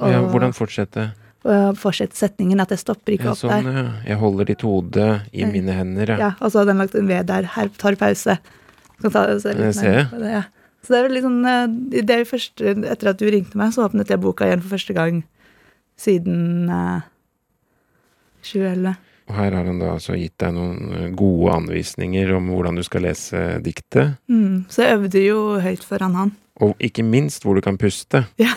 Ja, 0.00 0.20
hvordan 0.26 0.52
fortsette? 0.56 1.12
Uh, 1.46 1.70
fortsette 1.78 2.18
setningen, 2.18 2.60
at 2.60 2.74
jeg 2.74 2.82
stopper 2.82 3.14
ikke 3.14 3.30
Ja, 3.30 3.32
opp 3.32 3.40
sånn, 3.40 3.70
der. 3.70 3.92
Jeg 4.10 4.18
holder 4.20 4.50
ditt 4.50 4.66
hode 4.66 5.06
i 5.32 5.40
Ja. 5.46 5.48
mine 5.54 5.72
hender, 5.72 6.12
ja. 6.12 6.18
Ja, 6.18 6.30
og 6.40 6.50
så 6.52 6.60
hadde 6.60 6.74
han 6.74 6.82
lagt 6.82 6.98
en 6.98 7.08
ved 7.08 7.30
der. 7.30 7.46
Her 7.54 7.70
tar 7.78 7.96
pause. 7.96 8.36
Skal 9.00 9.12
ta, 9.14 9.26
se 9.40 9.52
litt 9.56 9.66
Jeg 9.70 9.74
ser. 9.80 10.08
det, 10.20 10.30
ja. 10.36 10.42
Så 10.80 10.94
det 10.94 10.98
er 11.00 11.06
veldig 11.10 11.22
sånn 11.26 11.40
eh, 11.44 12.02
det 12.08 12.14
er 12.14 12.24
først, 12.28 12.60
Etter 12.64 13.10
at 13.12 13.18
du 13.20 13.26
ringte 13.32 13.58
meg, 13.60 13.72
så 13.76 13.84
åpnet 13.88 14.08
jeg 14.12 14.20
boka 14.22 14.46
igjen 14.48 14.62
for 14.64 14.76
første 14.78 14.96
gang 14.96 15.22
siden 16.00 16.68
eh, 16.72 17.00
2011. 18.46 18.94
Og 19.30 19.36
her 19.36 19.54
har 19.54 19.66
han 19.68 19.78
da 19.78 19.92
altså 19.94 20.16
gitt 20.18 20.34
deg 20.42 20.54
noen 20.56 20.94
eh, 20.96 21.08
gode 21.14 21.52
anvisninger 21.60 22.32
om 22.34 22.48
hvordan 22.50 22.80
du 22.80 22.82
skal 22.86 23.04
lese 23.06 23.42
diktet. 23.64 24.16
Mm, 24.32 24.64
så 24.72 24.86
jeg 24.86 24.96
øvde 24.98 25.22
jo 25.26 25.42
høyt 25.62 25.84
foran 25.86 26.16
han. 26.18 26.32
Og 26.60 26.74
ikke 26.82 27.04
minst 27.06 27.44
hvor 27.46 27.56
du 27.56 27.62
kan 27.64 27.78
puste. 27.80 28.24
Ja. 28.42 28.50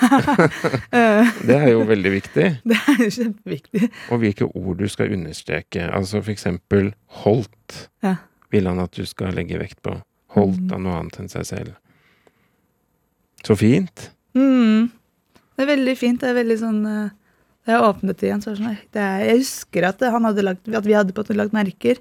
Eh, 0.91 1.29
Det 1.47 1.55
er 1.59 1.69
jo 1.75 1.83
veldig 1.87 2.11
viktig. 2.15 2.47
det 2.71 2.79
er 2.79 3.03
jo 3.03 3.09
kjempeviktig. 3.19 3.91
Og 4.11 4.23
hvilke 4.23 4.47
ord 4.49 4.79
du 4.81 4.87
skal 4.91 5.13
understreke. 5.15 5.85
Altså 5.91 6.23
for 6.23 6.33
eksempel 6.33 6.93
holdt 7.23 7.83
Ja. 8.03 8.15
vil 8.51 8.67
han 8.67 8.79
at 8.83 8.95
du 8.97 9.05
skal 9.05 9.35
legge 9.37 9.59
vekt 9.61 9.79
på. 9.85 9.95
Holdt 10.33 10.59
Mm. 10.61 10.73
av 10.73 10.81
noe 10.81 10.99
annet 10.99 11.19
enn 11.19 11.29
seg 11.29 11.45
selv. 11.45 11.73
Så 13.43 13.55
fint. 13.59 14.09
Mm. 14.35 14.89
Det 15.55 15.63
er 15.63 15.75
veldig 15.75 15.97
fint. 15.99 16.19
Det 16.21 16.29
er 16.29 16.39
veldig 16.39 16.57
sånn 16.59 16.85
eh, 16.89 17.09
Da 17.65 17.71
jeg 17.77 17.81
åpnet 17.87 18.17
det 18.19 18.27
igjen, 18.27 18.41
så 18.43 18.49
var 18.49 18.55
det 18.57 18.63
sånn 18.63 18.77
det 18.91 19.01
er, 19.01 19.19
Jeg 19.23 19.37
husker 19.39 19.85
at, 19.87 20.01
lagt, 20.43 20.67
at 20.67 20.85
vi 20.85 20.93
hadde 20.97 21.13
på 21.13 21.23
en 21.29 21.37
lagt 21.37 21.53
merker, 21.53 21.99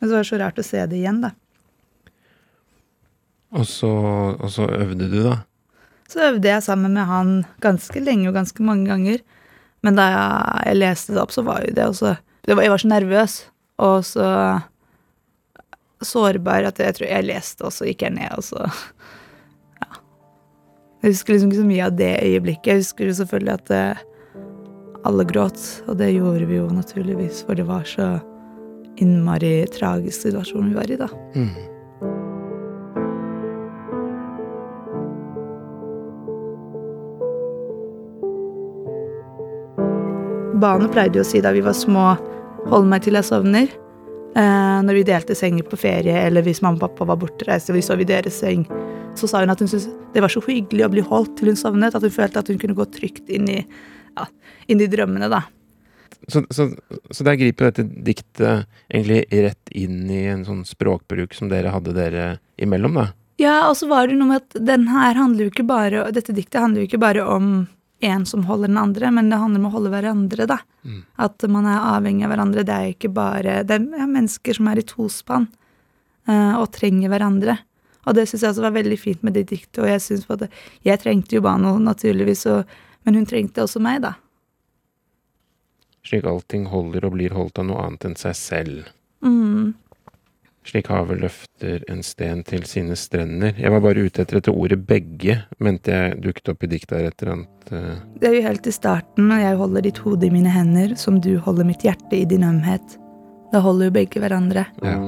men 0.00 0.08
så 0.08 0.16
var 0.16 0.24
det 0.24 0.30
så 0.30 0.38
rart 0.40 0.58
å 0.58 0.64
se 0.66 0.86
det 0.86 0.96
igjen, 0.98 1.20
da. 1.22 1.30
Og 3.54 3.66
så, 3.70 3.90
og 4.34 4.50
så 4.50 4.66
øvde 4.66 5.06
du, 5.08 5.22
da. 5.22 5.36
Så 6.10 6.22
øvde 6.26 6.48
jeg 6.48 6.62
sammen 6.62 6.92
med 6.94 7.06
han 7.06 7.44
ganske 7.62 8.00
lenge 8.02 8.28
og 8.30 8.34
ganske 8.34 8.62
mange 8.66 8.86
ganger. 8.90 9.22
Men 9.82 9.94
da 9.98 10.08
jeg 10.66 10.80
leste 10.80 11.14
det 11.14 11.22
opp, 11.22 11.30
så 11.34 11.44
var 11.46 11.62
jo 11.62 11.74
det 11.76 11.86
også 11.86 12.16
det 12.46 12.54
var, 12.54 12.62
Jeg 12.62 12.70
var 12.70 12.78
så 12.82 12.88
nervøs 12.88 13.32
og 13.78 14.04
så 14.06 14.26
sårbar 16.04 16.66
at 16.68 16.80
jeg 16.82 16.98
tror 16.98 17.08
jeg 17.08 17.28
leste, 17.28 17.64
og 17.64 17.72
så 17.74 17.88
gikk 17.88 18.02
jeg 18.06 18.16
ned, 18.18 18.32
og 18.36 18.44
så 18.44 18.66
Ja. 19.80 19.88
Jeg 21.02 21.12
husker 21.14 21.34
liksom 21.34 21.52
ikke 21.52 21.62
så 21.62 21.68
mye 21.68 21.86
av 21.86 21.96
det 21.96 22.12
øyeblikket. 22.24 22.66
Jeg 22.66 22.82
husker 22.82 23.06
jo 23.06 23.16
selvfølgelig 23.20 23.54
at 23.54 23.70
eh, 23.70 24.04
alle 25.06 25.24
gråt, 25.24 25.60
og 25.86 25.98
det 26.00 26.12
gjorde 26.14 26.48
vi 26.48 26.58
jo 26.58 26.66
naturligvis, 26.72 27.44
for 27.46 27.54
det 27.54 27.66
var 27.68 27.84
så 27.86 28.18
innmari 28.96 29.66
tragisk 29.72 30.26
situasjon 30.26 30.70
vi 30.70 30.76
var 30.76 30.90
i, 30.90 30.96
da. 31.00 31.08
Mm. 31.36 31.76
Bane 40.56 40.88
pleide 40.88 41.20
jo 41.20 41.24
å 41.24 41.28
si 41.28 41.42
da 41.44 41.52
vi 41.52 41.60
var 41.64 41.76
små, 41.76 42.14
hold 42.70 42.88
meg 42.88 43.04
til 43.04 43.18
jeg 43.18 43.28
sovner. 43.28 43.68
Eh, 44.36 44.78
når 44.84 44.98
vi 44.98 45.06
delte 45.08 45.34
senger 45.38 45.64
på 45.64 45.78
ferie, 45.80 46.12
eller 46.26 46.44
hvis 46.44 46.60
mamma 46.60 46.76
og 46.76 46.90
pappa 46.90 47.06
var 47.08 47.16
bortreist 47.22 47.70
og 47.72 47.78
vi 47.78 47.84
sov 47.84 48.02
i 48.04 48.08
deres 48.08 48.36
seng, 48.42 48.66
så 49.16 49.28
sa 49.30 49.40
hun 49.40 49.52
at 49.52 49.62
hun 49.62 49.70
syntes 49.70 49.88
det 50.12 50.20
var 50.20 50.32
så 50.32 50.42
hyggelig 50.44 50.84
å 50.84 50.92
bli 50.92 51.04
holdt 51.04 51.38
til 51.38 51.52
hun 51.52 51.56
sovnet, 51.56 51.96
at 51.96 52.04
hun 52.04 52.12
følte 52.12 52.42
at 52.42 52.50
hun 52.52 52.58
kunne 52.60 52.76
gå 52.76 52.84
trygt 52.92 53.30
inn 53.32 53.48
i, 53.48 53.62
ja, 54.12 54.26
inn 54.68 54.82
i 54.84 54.90
drømmene, 54.92 55.30
da. 55.32 55.46
Så, 56.28 56.42
så, 56.50 56.68
så 57.14 57.24
der 57.24 57.38
griper 57.40 57.70
dette 57.70 57.86
diktet 57.86 58.66
egentlig 58.90 59.22
rett 59.46 59.72
inn 59.72 60.04
i 60.10 60.26
en 60.32 60.44
sånn 60.44 60.64
språkbruk 60.68 61.32
som 61.36 61.48
dere 61.48 61.72
hadde 61.72 61.94
dere 61.96 62.26
imellom, 62.60 63.00
da. 63.00 63.06
Ja, 63.40 63.56
og 63.70 63.76
så 63.80 63.88
var 63.88 64.08
det 64.08 64.18
noe 64.18 64.34
med 64.34 64.44
at 64.44 64.60
den 64.68 64.84
her 64.92 65.16
handler 65.16 65.44
jo 65.44 65.52
ikke 65.52 65.66
bare 65.68 66.06
Dette 66.16 66.32
diktet 66.32 66.56
handler 66.62 66.80
jo 66.80 66.88
ikke 66.88 67.00
bare 67.02 67.24
om 67.28 67.50
en 68.00 68.26
som 68.26 68.44
holder 68.44 68.68
den 68.68 68.80
andre, 68.80 69.10
men 69.10 69.30
det 69.30 69.38
handler 69.40 69.62
om 69.62 69.68
å 69.70 69.74
holde 69.76 69.92
hverandre, 69.92 70.46
da. 70.48 70.58
Mm. 70.84 70.98
At 71.24 71.46
man 71.48 71.68
er 71.68 71.86
avhengig 71.94 72.26
av 72.26 72.34
hverandre. 72.34 72.64
Det 72.66 72.74
er 72.74 72.90
ikke 72.92 73.12
bare 73.14 73.62
Det 73.66 73.78
er 73.78 74.10
mennesker 74.10 74.58
som 74.58 74.68
er 74.70 74.80
i 74.80 74.84
tospann 74.86 75.48
uh, 76.28 76.60
og 76.60 76.68
trenger 76.76 77.10
hverandre. 77.12 77.56
Og 78.06 78.14
det 78.14 78.28
syns 78.28 78.44
jeg 78.44 78.52
også 78.52 78.66
var 78.66 78.76
veldig 78.76 78.98
fint 79.00 79.24
med 79.26 79.34
det 79.34 79.48
diktet, 79.50 79.80
og 79.82 79.90
jeg 79.90 80.02
synes 80.04 80.28
på 80.28 80.36
at 80.36 80.46
Jeg 80.84 81.02
trengte 81.02 81.38
jo 81.38 81.42
Bano, 81.42 81.74
naturligvis, 81.82 82.46
og, 82.52 82.76
men 83.04 83.18
hun 83.18 83.26
trengte 83.26 83.64
også 83.64 83.82
meg, 83.82 84.04
da. 84.04 84.14
Slik 86.06 86.28
allting 86.30 86.68
holder 86.70 87.08
og 87.08 87.16
blir 87.16 87.34
holdt 87.34 87.58
av 87.58 87.66
noe 87.66 87.82
annet 87.82 88.06
enn 88.06 88.14
seg 88.20 88.36
selv. 88.38 88.92
Mm. 89.26 89.74
Slik 90.66 90.88
havet 90.90 91.20
løfter 91.22 91.84
en 91.92 92.00
sten 92.02 92.40
til 92.46 92.64
sine 92.66 92.96
strender. 92.98 93.54
Jeg 93.54 93.70
var 93.70 93.84
bare 93.84 94.02
ute 94.02 94.24
etter 94.24 94.40
dette 94.40 94.50
ordet 94.50 94.80
'begge', 94.82 95.38
mente 95.62 95.94
jeg 95.94 96.16
dukket 96.24 96.50
opp 96.50 96.66
i 96.66 96.70
diktet 96.72 96.96
her 96.98 97.06
et 97.06 97.22
eller 97.22 97.32
annet 97.36 97.70
eh, 97.70 97.98
Det 98.18 98.28
er 98.28 98.34
jo 98.34 98.46
helt 98.48 98.66
i 98.66 98.74
starten, 98.74 99.30
og 99.30 99.44
jeg 99.44 99.60
holder 99.62 99.86
ditt 99.86 100.00
hode 100.02 100.26
i 100.26 100.34
mine 100.34 100.50
hender, 100.50 100.96
som 100.98 101.20
du 101.22 101.36
holder 101.38 101.68
mitt 101.70 101.86
hjerte 101.86 102.18
i 102.18 102.24
din 102.26 102.42
ømhet. 102.42 102.98
Da 103.52 103.62
holder 103.62 103.92
jo 103.92 103.94
begge 103.94 104.20
hverandre. 104.20 104.66
Ja. 104.82 104.98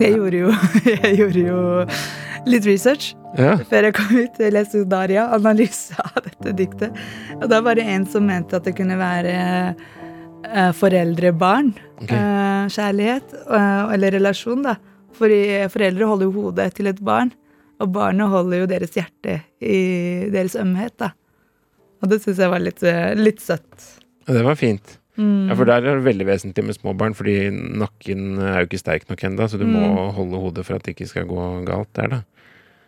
Jeg 0.00 0.16
gjorde 0.16 0.40
jo, 0.46 0.50
jeg 1.04 1.16
gjorde 1.20 1.44
jo 1.44 1.60
litt 2.46 2.66
research 2.68 3.14
ja. 3.36 3.56
før 3.68 3.88
jeg 3.88 3.96
kom 3.96 4.16
ut. 4.16 4.40
Jeg 4.40 4.54
leste 4.54 4.84
Daria, 4.88 5.28
analyse 5.36 5.96
av 6.00 6.25
dette 6.46 6.58
diktet. 6.62 6.90
Og 7.40 7.46
da 7.50 7.58
var 7.66 7.74
det 7.78 7.86
en 7.90 8.06
som 8.08 8.22
mente 8.26 8.56
at 8.56 8.64
det 8.68 8.76
kunne 8.78 8.96
være 9.00 9.34
uh, 9.74 10.72
foreldre-barn-kjærlighet. 10.78 13.28
Okay. 13.46 13.58
eh, 13.58 13.94
eller 13.94 14.10
relasjon, 14.16 14.62
da. 14.66 14.74
Fordi 15.16 15.40
foreldre 15.72 16.04
holder 16.10 16.26
jo 16.28 16.32
hodet 16.42 16.68
til 16.76 16.86
et 16.90 17.00
barn, 17.04 17.30
og 17.80 17.86
barnet 17.94 18.28
holder 18.32 18.56
jo 18.64 18.68
deres 18.70 18.92
hjerte 18.96 19.34
i 19.64 19.78
deres 20.32 20.56
ømhet, 20.60 20.94
da. 21.00 21.08
Og 22.02 22.06
det 22.12 22.18
syns 22.22 22.38
jeg 22.42 22.50
var 22.52 22.60
litt, 22.60 22.82
eh, 22.84 23.14
litt 23.16 23.40
søtt. 23.40 23.72
Det 24.28 24.42
var 24.44 24.54
fint. 24.60 24.98
Mm. 25.16 25.48
Ja, 25.48 25.54
For 25.56 25.64
der 25.64 25.80
er 25.80 25.96
det 25.96 26.04
veldig 26.04 26.26
vesentlig 26.28 26.64
med 26.66 26.74
små 26.76 26.92
barn, 26.96 27.14
fordi 27.16 27.48
nakken 27.50 28.36
er 28.38 28.58
jo 28.60 28.66
ikke 28.68 28.78
sterk 28.82 29.08
nok 29.08 29.22
ennå, 29.24 29.48
så 29.48 29.56
du 29.58 29.64
må 29.64 29.80
Mm. 29.80 30.12
holde 30.12 30.36
hodet 30.42 30.64
for 30.66 30.74
at 30.76 30.82
det 30.84 30.92
ikke 30.96 31.08
skal 31.08 31.24
gå 31.24 31.64
galt 31.64 31.88
der, 31.94 32.08
da. 32.08 32.20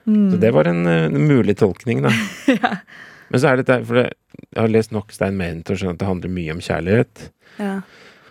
Mm. 0.07 0.31
Så 0.33 0.37
det 0.41 0.53
var 0.53 0.65
en, 0.69 0.87
eh, 0.87 1.05
en 1.07 1.29
mulig 1.29 1.57
tolkning, 1.57 2.03
da. 2.03 2.11
ja. 2.63 2.77
Men 3.31 3.41
så 3.43 3.51
er 3.51 3.57
det 3.61 3.67
der, 3.69 3.83
for 3.85 3.97
jeg 4.03 4.13
har 4.57 4.69
lest 4.73 4.93
nok 4.95 5.11
Stein 5.13 5.37
Mehn 5.37 5.63
til 5.65 5.75
å 5.75 5.79
skjønne 5.81 5.97
at 5.97 6.03
det 6.03 6.09
handler 6.09 6.33
mye 6.37 6.55
om 6.57 6.61
kjærlighet. 6.65 7.31
ja. 7.59 7.81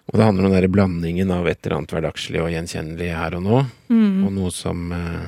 Og 0.07 0.15
det 0.15 0.23
handler 0.23 0.45
om 0.45 0.51
den 0.53 0.61
der 0.61 0.69
blandingen 0.71 1.31
av 1.35 1.47
et 1.51 1.59
eller 1.65 1.81
annet 1.81 1.91
hverdagslig 1.91 2.39
og 2.39 2.47
gjenkjennelig 2.53 3.09
her 3.11 3.33
og 3.35 3.41
nå, 3.43 3.57
Mm. 3.91 4.23
og 4.23 4.31
noe 4.37 4.51
som 4.55 4.85
eh, 4.95 5.25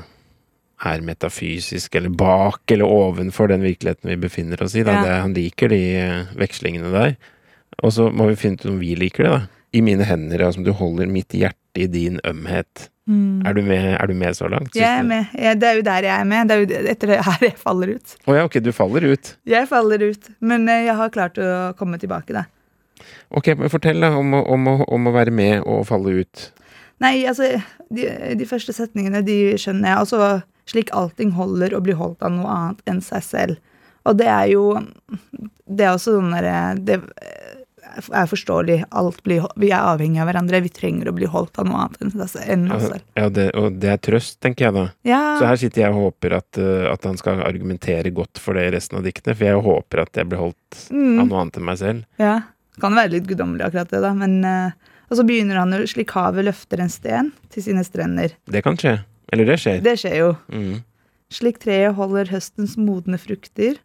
er 0.88 1.02
metafysisk, 1.04 1.96
eller 2.00 2.10
bak 2.16 2.62
eller 2.72 2.86
ovenfor 2.88 3.50
den 3.52 3.60
virkeligheten 3.62 4.08
vi 4.08 4.16
befinner 4.16 4.64
oss 4.64 4.76
i. 4.80 4.86
Ja. 4.88 5.04
Det, 5.04 5.12
han 5.20 5.34
liker 5.36 5.68
de 5.68 5.82
eh, 6.00 6.26
vekslingene 6.40 6.94
der. 6.94 7.18
Og 7.84 7.92
så 7.92 8.08
må 8.10 8.30
vi 8.30 8.36
finne 8.40 8.56
ut 8.56 8.66
om 8.72 8.80
vi 8.80 8.96
liker 8.96 9.24
det, 9.28 9.32
da. 9.36 9.42
I 9.76 9.82
mine 9.84 10.08
hender, 10.08 10.40
ja, 10.40 10.52
som 10.56 10.64
du 10.64 10.72
holder 10.72 11.12
mitt 11.12 11.36
hjerte 11.36 11.69
i 11.78 11.88
din 11.92 12.20
ømhet. 12.28 12.90
Mm. 13.10 13.42
Er 13.48 13.56
du 13.58 13.62
med, 13.66 13.88
er 13.96 14.08
du 14.08 14.14
med 14.14 14.38
så 14.38 14.48
langt? 14.52 14.76
Jeg 14.78 15.00
er 15.00 15.06
med. 15.06 15.32
Ja, 15.34 15.56
det 15.58 15.68
er 15.70 15.80
jo 15.80 15.86
der 15.88 16.06
jeg 16.06 16.14
er 16.14 16.28
med. 16.30 16.50
Det 16.50 16.56
er 16.56 16.62
jo 16.62 16.92
etter 16.92 17.14
det 17.14 17.18
her 17.26 17.46
jeg 17.48 17.58
faller 17.58 17.96
ut. 17.98 18.16
Å 18.30 18.38
ja, 18.38 18.46
ok, 18.46 18.60
du 18.62 18.72
faller 18.76 19.08
ut. 19.10 19.34
Jeg 19.50 19.70
faller 19.70 20.06
ut, 20.12 20.30
men 20.46 20.70
eh, 20.70 20.86
jeg 20.90 20.98
har 21.00 21.14
klart 21.16 21.42
å 21.42 21.50
komme 21.80 21.98
tilbake, 22.02 22.36
da. 22.38 22.46
Ok, 23.34 23.54
men 23.58 23.72
fortell 23.74 24.02
da 24.04 24.12
om, 24.18 24.34
om, 24.38 24.70
om 24.86 25.10
å 25.10 25.16
være 25.16 25.34
med 25.34 25.66
og 25.66 25.88
falle 25.90 26.20
ut. 26.22 26.46
Nei, 27.02 27.16
altså, 27.30 27.56
de, 27.90 28.06
de 28.38 28.48
første 28.50 28.76
setningene, 28.76 29.24
de 29.26 29.58
skjønner 29.58 29.94
jeg. 29.94 30.04
Altså, 30.04 30.30
slik 30.70 30.94
allting 30.94 31.34
holder 31.38 31.74
og 31.78 31.86
blir 31.88 31.98
holdt 31.98 32.22
av 32.26 32.36
noe 32.36 32.54
annet 32.54 32.92
enn 32.92 33.02
seg 33.06 33.26
selv. 33.26 33.62
Og 34.08 34.16
det 34.20 34.30
er 34.32 34.46
jo 34.54 34.64
Det 35.68 35.84
er 35.84 35.92
også 35.92 36.14
sånn 36.16 36.32
derre 36.32 36.60
Det 36.80 36.96
er 37.98 38.28
forståelig. 38.30 38.78
Alt 38.96 39.22
blir, 39.26 39.46
vi 39.60 39.72
er 39.72 39.82
avhengig 39.82 40.22
av 40.22 40.30
hverandre. 40.30 40.62
Vi 40.66 40.72
trenger 40.74 41.10
å 41.10 41.16
bli 41.16 41.30
holdt 41.30 41.60
av 41.62 41.68
noe 41.70 41.86
annet 41.86 42.04
enn 42.04 42.70
oss 42.72 42.86
selv. 42.86 43.02
Ja, 43.18 43.30
det, 43.34 43.50
og 43.60 43.80
det 43.82 43.92
er 43.94 44.02
trøst, 44.04 44.40
tenker 44.44 44.68
jeg 44.68 44.78
da. 44.78 44.86
Ja, 45.08 45.22
Så 45.40 45.50
her 45.50 45.60
sitter 45.62 45.86
jeg 45.86 45.96
og 45.96 46.06
håper 46.10 46.38
at, 46.40 46.62
eh, 46.62 46.86
at 46.92 47.08
han 47.08 47.20
skal 47.20 47.44
argumentere 47.46 48.14
godt 48.16 48.42
for 48.42 48.58
det 48.58 48.68
i 48.68 48.74
resten 48.78 49.00
av 49.00 49.08
diktene, 49.08 49.36
for 49.36 49.50
jeg 49.50 49.66
håper 49.70 50.04
at 50.06 50.22
jeg 50.22 50.30
blir 50.30 50.44
holdt 50.46 50.80
av 50.86 50.96
mm, 50.96 51.20
noe 51.24 51.44
annet 51.44 51.60
enn 51.60 51.70
meg 51.72 51.84
selv. 51.84 52.08
ja. 52.22 52.40
Det 52.80 52.86
kan 52.86 52.96
være 52.96 53.12
litt 53.12 53.26
guddommelig, 53.28 53.66
akkurat 53.66 53.90
det, 53.92 54.00
da. 54.00 54.14
Men 54.16 54.38
uh, 54.48 54.94
Og 55.12 55.18
så 55.20 55.24
begynner 55.28 55.58
han 55.60 55.74
jo 55.76 55.84
slik 55.90 56.14
havet 56.16 56.46
løfter 56.48 56.80
en 56.80 56.92
sten 56.94 57.34
til 57.52 57.66
sine 57.66 57.84
strender. 57.84 58.38
Det 58.48 58.62
kan 58.64 58.78
skje. 58.80 59.02
Eller 59.34 59.50
det 59.50 59.58
skjer. 59.60 59.82
Det 59.84 59.98
skjer 60.00 60.16
jo. 60.16 60.30
Mm. 60.48 60.78
Slik 61.34 61.60
treet 61.60 61.98
holder 61.98 62.32
høstens 62.32 62.78
modne 62.80 63.20
frukter. 63.20 63.82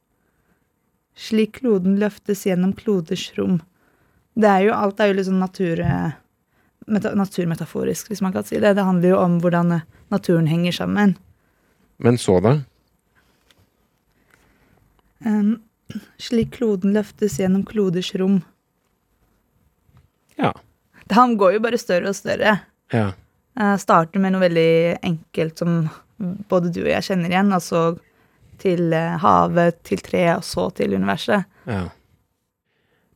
Slik 1.19 1.59
kloden 1.59 1.99
løftes 1.99 2.45
gjennom 2.47 2.71
kloders 2.79 3.27
rom. 3.35 3.59
Det 4.35 4.51
er 4.51 4.65
jo, 4.67 4.75
alt 4.75 5.01
er 5.01 5.13
jo 5.13 5.19
liksom 5.19 5.39
natur, 5.39 5.81
eh, 5.81 6.15
meta, 6.91 7.15
naturmetaforisk, 7.15 8.11
hvis 8.11 8.23
man 8.23 8.33
kan 8.35 8.45
si 8.45 8.59
det. 8.59 8.75
Det 8.75 8.87
handler 8.87 9.15
jo 9.15 9.21
om 9.23 9.39
hvordan 9.43 9.73
eh, 9.77 9.85
naturen 10.11 10.51
henger 10.51 10.73
sammen. 10.73 11.15
Men 12.03 12.19
så, 12.19 12.41
da? 12.43 12.57
Um, 15.25 15.61
slik 16.19 16.57
kloden 16.59 16.97
løftes 16.97 17.39
gjennom 17.39 17.63
kloders 17.65 18.11
rom. 18.19 18.41
Ja. 20.37 20.51
Han 21.15 21.37
går 21.39 21.57
jo 21.57 21.65
bare 21.65 21.79
større 21.79 22.11
og 22.11 22.19
større. 22.19 22.59
Ja. 22.93 23.13
Uh, 23.55 23.77
starter 23.79 24.19
med 24.19 24.35
noe 24.35 24.43
veldig 24.43 24.99
enkelt 25.07 25.63
som 25.63 25.85
både 26.51 26.75
du 26.75 26.83
og 26.83 26.91
jeg 26.91 27.07
kjenner 27.07 27.31
igjen, 27.31 27.55
og 27.55 27.63
så 27.63 27.85
til 28.59 28.95
havet, 28.95 29.79
til 29.87 30.03
treet, 30.03 30.41
og 30.41 30.47
så 30.47 30.69
til 30.75 30.99
universet. 30.99 31.47
ja. 31.71 31.87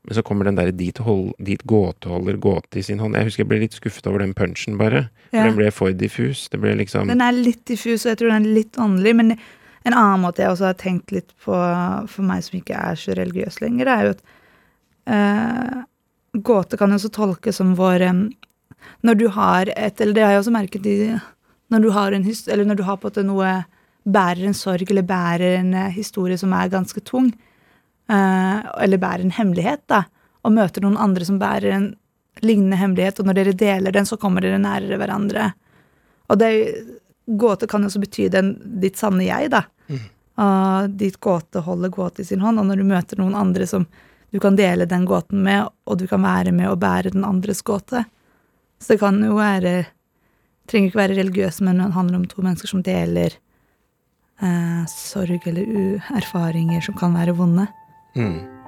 Men 0.09 0.17
så 0.17 0.23
kommer 0.25 0.49
den 0.49 0.57
derre 0.57 0.73
dit, 0.73 0.97
hold, 1.05 1.35
dit 1.45 1.61
gåte 1.69 2.09
holder 2.09 2.39
gåte 2.41 2.81
i 2.81 2.83
sin 2.83 3.01
hånd. 3.03 3.17
Jeg 3.19 3.29
husker 3.29 3.43
jeg 3.45 3.51
ble 3.51 3.59
litt 3.61 3.75
skuffet 3.77 4.07
over 4.09 4.23
den 4.25 4.33
punchen, 4.33 4.79
bare. 4.81 5.11
For 5.29 5.37
Ja. 5.37 5.45
den 5.45 5.59
ble 5.59 5.69
for 5.71 5.93
diffus. 5.93 6.49
Det 6.49 6.61
ble 6.63 6.73
liksom 6.81 7.09
Den 7.13 7.21
er 7.21 7.33
litt 7.37 7.67
diffus, 7.69 8.07
og 8.07 8.15
jeg 8.15 8.19
tror 8.19 8.33
den 8.33 8.47
er 8.47 8.55
litt 8.57 8.73
åndelig. 8.81 9.15
Men 9.17 9.39
en 9.85 9.93
annen 9.93 10.23
måte 10.25 10.41
jeg 10.41 10.49
også 10.49 10.65
har 10.71 10.79
tenkt 10.81 11.13
litt 11.13 11.35
på, 11.45 11.53
for 12.09 12.23
meg 12.23 12.43
som 12.43 12.59
ikke 12.59 12.75
er 12.75 12.97
så 12.97 13.13
religiøs 13.19 13.61
lenger, 13.61 13.85
det 13.85 13.95
er 13.95 14.05
jo 14.07 14.15
at 14.17 14.23
uh, 15.13 15.85
gåte 16.41 16.79
kan 16.81 16.91
jo 16.91 16.97
også 16.97 17.13
tolkes 17.13 17.61
som 17.61 17.75
vår 17.77 18.09
um, 18.09 18.31
Når 19.03 19.15
du 19.19 19.29
har 19.29 19.69
et 19.77 20.01
Eller 20.01 20.15
det 20.15 20.23
har 20.23 20.31
jeg 20.33 20.41
også 20.45 20.55
merket 20.55 20.87
i 20.87 21.21
Når 21.71 21.83
du 21.83 21.91
har 21.91 22.13
en 22.13 22.25
hyst, 22.25 22.49
eller 22.49 22.65
når 22.65 22.77
du 22.77 22.83
har 22.83 22.97
på 22.97 23.09
en 23.09 23.11
måte 23.11 23.27
noe 23.27 23.65
Bærer 24.09 24.47
en 24.47 24.55
sorg, 24.55 24.89
eller 24.89 25.03
bærer 25.03 25.59
en 25.59 25.75
eh, 25.75 25.91
historie 25.93 26.39
som 26.39 26.53
er 26.53 26.71
ganske 26.73 27.01
tung, 27.05 27.33
eller 28.09 29.01
bærer 29.01 29.25
en 29.25 29.35
hemmelighet, 29.37 29.83
da, 29.91 30.05
og 30.47 30.55
møter 30.57 30.85
noen 30.85 30.97
andre 31.01 31.27
som 31.29 31.41
bærer 31.41 31.75
en 31.77 31.89
lignende 32.45 32.79
hemmelighet, 32.81 33.19
og 33.21 33.29
når 33.29 33.41
dere 33.41 33.57
deler 33.59 33.95
den, 33.95 34.07
så 34.09 34.17
kommer 34.21 34.45
dere 34.45 34.61
nærere 34.63 35.01
hverandre. 35.01 35.51
Og 36.29 36.39
det 36.41 36.53
gåte 37.27 37.69
kan 37.69 37.83
jo 37.83 37.91
også 37.91 38.01
bety 38.03 38.29
den, 38.33 38.55
ditt 38.81 39.01
sanne 39.01 39.27
jeg, 39.27 39.51
da. 39.53 39.65
Og 40.39 40.93
ditt 41.01 41.19
gåte 41.21 41.65
holder 41.67 41.91
gåte 41.93 42.23
i 42.23 42.29
sin 42.29 42.45
hånd, 42.45 42.61
og 42.61 42.69
når 42.69 42.81
du 42.81 42.87
møter 42.87 43.19
noen 43.21 43.35
andre 43.37 43.67
som 43.67 43.89
du 44.31 44.39
kan 44.41 44.57
dele 44.57 44.87
den 44.87 45.07
gåten 45.09 45.43
med, 45.43 45.69
og 45.89 45.99
du 45.99 46.07
kan 46.07 46.23
være 46.23 46.53
med 46.53 46.69
og 46.71 46.81
bære 46.83 47.15
den 47.15 47.25
andres 47.25 47.63
gåte. 47.67 48.05
Så 48.79 48.95
det 48.95 49.01
kan 49.03 49.23
jo 49.25 49.39
være 49.39 49.89
Trenger 50.69 50.91
ikke 50.91 50.99
være 51.01 51.15
religiøs, 51.17 51.63
men 51.65 51.79
det 51.81 51.95
handler 51.95 52.19
om 52.19 52.25
to 52.29 52.43
mennesker 52.45 52.69
som 52.69 52.83
deler 52.85 53.33
eh, 54.45 54.83
sorg 54.93 55.47
eller 55.49 56.03
erfaringer 56.13 56.83
som 56.85 56.93
kan 56.99 57.15
være 57.17 57.33
vonde. 57.39 57.65
Mm. 58.17 58.59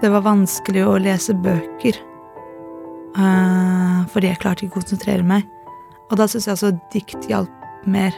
Det 0.00 0.10
var 0.12 0.26
vanskelig 0.26 0.82
å 0.84 0.98
lese 1.00 1.32
bøker, 1.40 1.96
uh, 3.16 4.04
fordi 4.12 4.28
jeg 4.28 4.40
klarte 4.42 4.66
ikke 4.66 4.76
å 4.76 4.80
konsentrere 4.82 5.24
meg. 5.24 5.46
Og 6.10 6.18
da 6.20 6.26
syns 6.28 6.46
jeg 6.46 6.52
altså 6.52 6.70
dikt 6.92 7.28
hjalp 7.30 7.86
mer. 7.88 8.14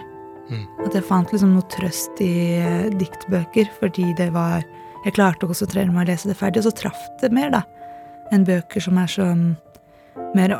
Mm. 0.50 0.64
At 0.85 0.97
jeg 0.97 1.06
fant 1.06 1.30
liksom 1.32 1.54
noe 1.54 1.64
trøst 1.70 2.18
i 2.25 2.58
uh, 2.58 2.90
diktbøker, 2.99 3.70
fordi 3.78 4.11
det 4.18 4.32
var 4.37 4.66
Jeg 5.04 5.14
klarte 5.14 5.47
å 5.47 5.52
konsentrere 5.52 5.87
meg 5.94 6.02
og 6.02 6.08
lese 6.11 6.26
det 6.26 6.35
ferdig, 6.37 6.58
og 6.58 6.66
så 6.66 6.75
traff 6.75 7.02
det 7.20 7.28
mer, 7.32 7.52
da, 7.54 7.61
enn 8.35 8.42
bøker 8.44 8.82
som 8.82 8.99
er 8.99 9.06
sånn 9.08 9.44
mer, 10.35 10.56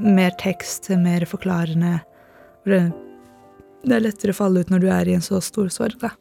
mer 0.00 0.32
tekst, 0.40 0.88
mer 0.96 1.26
forklarende. 1.28 1.98
Hvor 2.62 2.74
det, 2.76 2.82
det 3.86 3.96
er 3.96 4.04
lettere 4.06 4.34
å 4.34 4.38
falle 4.38 4.62
ut 4.62 4.70
når 4.70 4.84
du 4.84 4.90
er 4.94 5.10
i 5.10 5.16
en 5.18 5.24
så 5.24 5.40
stor 5.42 5.70
sorg, 5.74 5.98
da. 6.02 6.14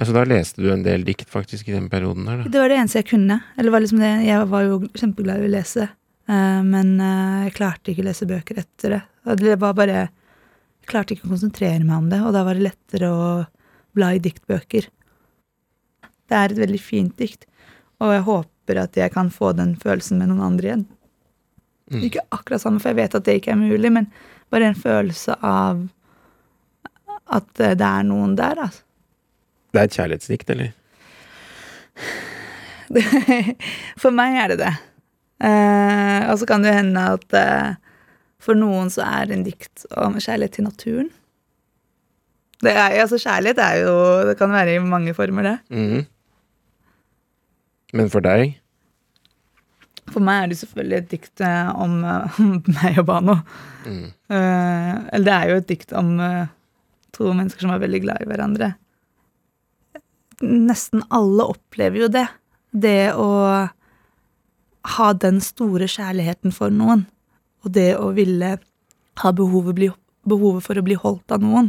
Altså, 0.00 0.14
da 0.16 0.22
leste 0.24 0.62
du 0.64 0.70
en 0.72 0.84
del 0.84 1.02
dikt 1.04 1.28
faktisk 1.28 1.68
i 1.68 1.74
den 1.74 1.90
perioden 1.92 2.24
der, 2.24 2.40
da. 2.40 2.52
Det 2.52 2.62
var 2.62 2.72
det 2.72 2.78
eneste 2.80 3.02
jeg 3.02 3.10
kunne. 3.10 3.36
Eller 3.60 3.74
var 3.74 3.82
liksom 3.84 4.00
det, 4.00 4.12
jeg 4.24 4.46
var 4.48 4.64
jo 4.64 4.78
kjempeglad 4.96 5.42
i 5.42 5.48
å 5.50 5.52
lese, 5.52 5.88
eh, 6.30 6.60
men 6.64 6.94
eh, 7.04 7.42
jeg 7.46 7.56
klarte 7.58 7.92
ikke 7.92 8.04
å 8.04 8.08
lese 8.08 8.28
bøker 8.30 8.62
etter 8.62 8.96
det. 8.96 9.02
Det 9.42 9.58
var 9.60 9.76
bare 9.76 9.98
Jeg 10.80 10.88
klarte 10.88 11.12
ikke 11.14 11.28
å 11.28 11.34
konsentrere 11.34 11.84
meg 11.84 11.92
om 11.98 12.06
det, 12.10 12.22
og 12.24 12.32
da 12.34 12.40
var 12.42 12.56
det 12.56 12.64
lettere 12.64 13.10
å 13.12 13.26
bla 13.94 14.14
i 14.16 14.22
diktbøker. 14.24 14.88
Det 16.00 16.38
er 16.38 16.54
et 16.54 16.62
veldig 16.62 16.80
fint 16.80 17.12
dikt, 17.20 17.44
og 18.00 18.14
jeg 18.14 18.24
håper 18.26 18.80
at 18.80 18.96
jeg 18.96 19.12
kan 19.12 19.28
få 19.30 19.52
den 19.58 19.76
følelsen 19.78 20.18
med 20.18 20.32
noen 20.32 20.46
andre 20.48 20.70
igjen. 20.70 20.86
Mm. 21.90 22.04
Ikke 22.06 22.22
akkurat 22.30 22.62
samme, 22.62 22.80
for 22.82 22.92
jeg 22.92 23.00
vet 23.00 23.16
at 23.18 23.26
det 23.26 23.40
ikke 23.40 23.54
er 23.54 23.58
mulig, 23.58 23.90
men 23.92 24.06
bare 24.50 24.70
en 24.70 24.78
følelse 24.78 25.34
av 25.42 25.82
at 27.30 27.62
eh, 27.62 27.76
det 27.78 27.86
er 27.86 28.06
noen 28.06 28.36
der, 28.38 28.58
altså. 28.66 28.86
Det 29.70 29.78
er 29.78 29.86
et 29.86 29.96
kjærlighetsdikt, 29.96 30.50
eller? 30.50 30.70
For 34.02 34.10
meg 34.14 34.34
er 34.40 34.50
det 34.50 34.58
det. 34.64 34.72
Eh, 35.46 36.26
og 36.26 36.40
så 36.40 36.48
kan 36.48 36.64
det 36.66 36.74
hende 36.74 37.04
at, 37.14 37.26
eh, 37.38 37.76
For 38.42 38.58
noen 38.58 38.90
så 38.90 39.04
er 39.06 39.30
en 39.30 39.44
dikt 39.46 39.84
om 39.94 40.16
kjærlighet 40.18 40.58
til 40.58 40.66
naturen. 40.66 41.10
Det 42.60 42.72
er, 42.74 42.98
altså 43.00 43.16
Kjærlighet 43.20 43.60
er 43.64 43.76
jo 43.86 43.94
Det 44.28 44.34
kan 44.36 44.50
være 44.52 44.74
i 44.74 44.82
mange 44.84 45.14
former, 45.16 45.46
det. 45.46 45.58
Mm. 45.70 46.02
Men 47.96 48.10
for 48.10 48.20
deg? 48.24 48.58
For 50.10 50.22
meg 50.24 50.44
er 50.44 50.50
det 50.50 50.58
selvfølgelig 50.60 50.98
et 50.98 51.10
dikt 51.12 51.42
eh, 51.46 51.70
om 51.78 52.00
eh, 52.06 52.38
meg 52.80 53.00
og 53.02 53.06
Bano. 53.10 53.36
Mm. 53.86 54.06
Eh, 54.10 54.94
eller 55.14 55.26
det 55.26 55.36
er 55.36 55.50
jo 55.50 55.58
et 55.60 55.68
dikt 55.70 55.94
om 55.96 56.14
to 57.14 57.32
mennesker 57.34 57.64
som 57.64 57.74
er 57.74 57.82
veldig 57.82 58.02
glad 58.04 58.22
i 58.22 58.30
hverandre. 58.30 58.72
Nesten 60.40 61.04
alle 61.12 61.46
opplever 61.52 62.06
jo 62.06 62.10
det. 62.12 62.26
Det 62.70 63.12
å 63.18 63.28
ha 64.96 65.08
den 65.20 65.40
store 65.44 65.88
kjærligheten 65.90 66.54
for 66.54 66.72
noen. 66.72 67.04
Og 67.64 67.74
det 67.76 67.92
å 67.98 68.10
ville 68.16 68.54
ha 69.20 69.32
behovet, 69.36 69.76
bli, 69.76 69.90
behovet 70.24 70.64
for 70.64 70.80
å 70.80 70.84
bli 70.86 70.96
holdt 70.96 71.34
av 71.34 71.44
noen. 71.44 71.68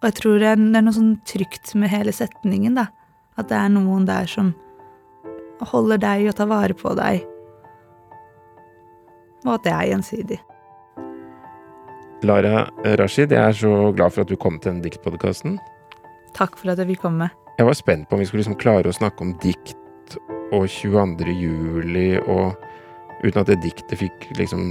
Og 0.00 0.08
jeg 0.08 0.16
tror 0.20 0.40
det 0.40 0.54
er 0.54 0.60
noe 0.60 0.94
sånn 0.96 1.16
trygt 1.28 1.74
med 1.80 1.92
hele 1.92 2.12
setningen, 2.14 2.78
da. 2.78 2.88
At 3.40 3.50
det 3.50 3.58
er 3.58 3.70
noen 3.72 4.06
der 4.08 4.28
som 4.30 4.54
holder 5.60 6.00
deg 6.02 6.28
og 6.30 6.36
tar 6.38 6.50
vare 6.50 6.76
på 6.76 6.94
deg. 6.98 7.22
Og 9.44 9.54
at 9.58 9.64
det 9.66 9.72
er 9.74 9.88
gjensidig. 9.92 10.40
Lara 12.24 12.64
Rashid, 12.98 13.32
jeg 13.32 13.40
er 13.40 13.56
så 13.56 13.92
glad 13.92 14.14
for 14.14 14.24
at 14.24 14.30
du 14.32 14.36
kom 14.40 14.56
til 14.58 14.72
denne 14.72 14.84
diktpodkasten. 14.86 15.58
Takk 16.34 16.56
for 16.58 16.72
at 16.72 16.80
jeg 16.80 16.94
fikk 16.94 17.04
komme. 17.04 17.28
Jeg 17.58 17.68
var 17.68 17.76
spent 17.78 18.08
på 18.08 18.16
om 18.16 18.22
vi 18.22 18.26
skulle 18.26 18.42
liksom 18.42 18.58
klare 18.58 18.90
å 18.90 18.96
snakke 18.96 19.22
om 19.22 19.34
dikt 19.42 19.76
og 20.54 20.64
22. 20.70 21.34
juli, 21.38 22.08
og 22.18 22.56
uten 23.22 23.42
at 23.42 23.50
det 23.50 23.60
diktet 23.62 24.00
fikk 24.00 24.30
liksom 24.38 24.64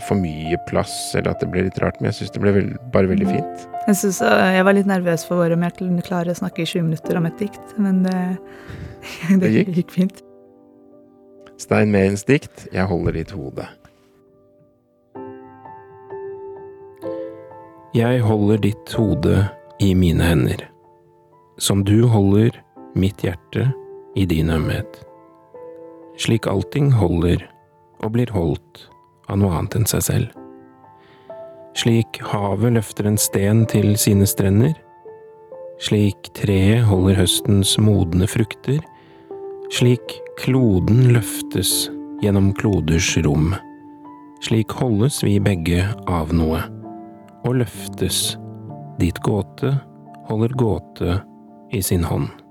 for 0.00 0.16
mye 0.16 0.56
plass, 0.68 0.92
eller 1.18 1.32
at 1.34 1.42
det 1.42 1.50
ble 1.52 1.66
litt 1.66 1.78
rart. 1.82 1.98
Men 2.00 2.10
jeg 2.10 2.20
syns 2.20 2.34
det 2.34 2.42
ble 2.44 2.54
veld, 2.56 2.74
bare 2.94 3.10
veldig 3.10 3.28
fint. 3.28 3.66
Jeg, 3.88 3.96
synes, 3.98 4.20
øh, 4.24 4.48
jeg 4.56 4.64
var 4.68 4.76
litt 4.78 4.88
nervøs 4.90 5.26
for 5.28 5.54
om 5.56 5.66
jeg 5.66 5.76
kunne 5.78 6.04
klare 6.06 6.32
å 6.32 6.38
snakke 6.38 6.62
i 6.64 6.68
20 6.68 6.86
minutter 6.88 7.18
om 7.20 7.26
et 7.28 7.38
dikt, 7.42 7.76
men 7.82 8.02
det, 8.06 8.18
det, 9.28 9.40
Det 9.42 9.52
gikk. 9.56 9.72
gikk 9.80 9.94
fint. 9.98 10.22
Stein 11.62 11.92
Mehrens 11.94 12.24
dikt 12.26 12.66
'Jeg 12.72 12.86
holder 12.90 13.12
ditt 13.12 13.30
hode'. 13.30 13.68
Jeg 17.94 18.22
holder 18.24 18.56
ditt 18.56 18.92
hode 18.96 19.48
i 19.78 19.92
mine 19.94 20.24
hender, 20.24 20.62
som 21.58 21.84
du 21.84 22.06
holder 22.08 22.56
mitt 22.96 23.20
hjerte 23.20 23.68
i 24.16 24.24
din 24.24 24.48
ømhet. 24.50 25.04
Slik 26.16 26.46
allting 26.48 26.90
holder 26.96 27.44
og 28.00 28.12
blir 28.16 28.32
holdt 28.32 28.88
av 29.30 29.38
noe 29.40 29.54
annet 29.58 29.76
enn 29.78 29.88
seg 29.90 30.06
selv. 30.06 30.38
Slik 31.78 32.20
havet 32.32 32.74
løfter 32.76 33.08
en 33.08 33.18
sten 33.20 33.64
til 33.70 33.94
sine 34.00 34.26
strender, 34.28 34.74
slik 35.82 36.30
treet 36.36 36.84
holder 36.86 37.22
høstens 37.22 37.74
modne 37.80 38.28
frukter, 38.30 38.82
slik 39.72 40.18
kloden 40.42 41.08
løftes 41.14 41.88
gjennom 42.22 42.52
kloders 42.58 43.14
rom. 43.24 43.54
Slik 44.42 44.74
holdes 44.74 45.22
vi 45.24 45.38
begge 45.42 45.86
av 46.10 46.34
noe, 46.34 46.60
og 47.46 47.58
løftes 47.62 48.36
dit 49.00 49.18
gåte 49.24 49.72
holder 50.28 50.54
gåte 50.58 51.18
i 51.72 51.82
sin 51.82 52.04
hånd. 52.06 52.41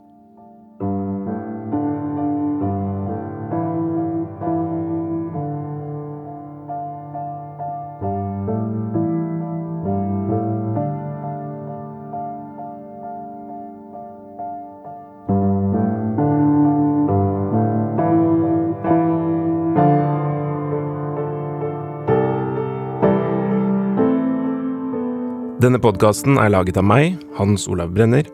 Denne 25.61 25.77
podkasten 25.77 26.39
er 26.41 26.49
laget 26.49 26.77
av 26.79 26.85
meg, 26.89 27.19
Hans 27.37 27.67
Olav 27.69 27.91
Brenner, 27.93 28.25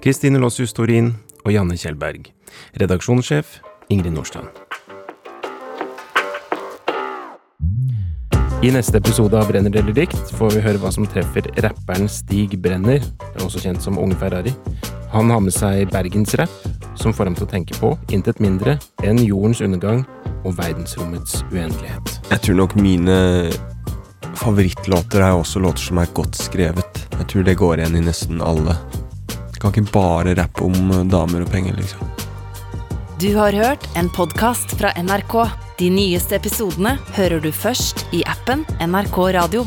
Kristine 0.00 0.38
Lossius 0.40 0.72
Torin 0.72 1.10
og 1.42 1.50
Janne 1.52 1.74
Kjellberg. 1.76 2.30
Redaksjonssjef 2.80 3.58
Ingrid 3.92 4.14
Nordstrand. 4.14 4.48
I 8.64 8.70
neste 8.72 9.02
episode 9.02 9.36
av 9.36 9.50
Brenner 9.50 9.74
deler 9.74 9.92
dikt 9.98 10.32
får 10.38 10.54
vi 10.54 10.62
høre 10.64 10.80
hva 10.80 10.94
som 10.94 11.04
treffer 11.04 11.50
rapperen 11.60 12.08
Stig 12.08 12.56
Brenner, 12.64 13.04
også 13.44 13.60
kjent 13.66 13.84
som 13.84 14.00
Unge 14.00 14.16
Ferrari. 14.22 14.54
Han 15.12 15.28
har 15.34 15.44
med 15.44 15.52
seg 15.52 15.92
bergensrapp, 15.92 16.54
som 16.96 17.12
får 17.12 17.28
ham 17.28 17.36
til 17.36 17.50
å 17.50 17.52
tenke 17.52 17.76
på 17.82 17.92
intet 18.16 18.40
mindre 18.40 18.78
enn 19.04 19.20
jordens 19.20 19.60
undergang 19.60 20.06
og 20.40 20.56
verdensrommets 20.56 21.42
uendelighet. 21.50 22.16
Jeg 22.32 22.46
tror 22.46 22.62
nok 22.62 22.78
mine 22.80 23.18
favorittlåter 24.38 25.20
er 25.20 25.36
også 25.36 25.62
låter 25.62 25.88
som 25.88 26.00
er 26.02 26.10
godt 26.14 26.38
skrevet. 26.38 27.04
Jeg 27.18 27.28
tror 27.32 27.46
det 27.46 27.58
går 27.60 27.82
igjen 27.82 27.98
i 28.00 28.04
nesten 28.06 28.42
alle. 28.44 28.76
Kan 29.62 29.70
ikke 29.70 29.92
bare 29.94 30.34
rappe 30.34 30.64
om 30.66 30.90
eh, 30.90 31.04
damer 31.06 31.44
og 31.44 31.52
penger, 31.52 31.76
liksom. 31.78 32.08
Du 33.22 33.28
har 33.36 33.54
hørt 33.54 33.86
en 33.96 34.08
podkast 34.10 34.74
fra 34.80 34.90
NRK. 34.98 35.36
De 35.78 35.90
nyeste 35.94 36.34
episodene 36.34 36.96
hører 37.14 37.38
du 37.44 37.52
først 37.54 38.06
i 38.10 38.24
appen 38.26 38.66
NRK 38.82 39.20
Radio. 39.38 39.62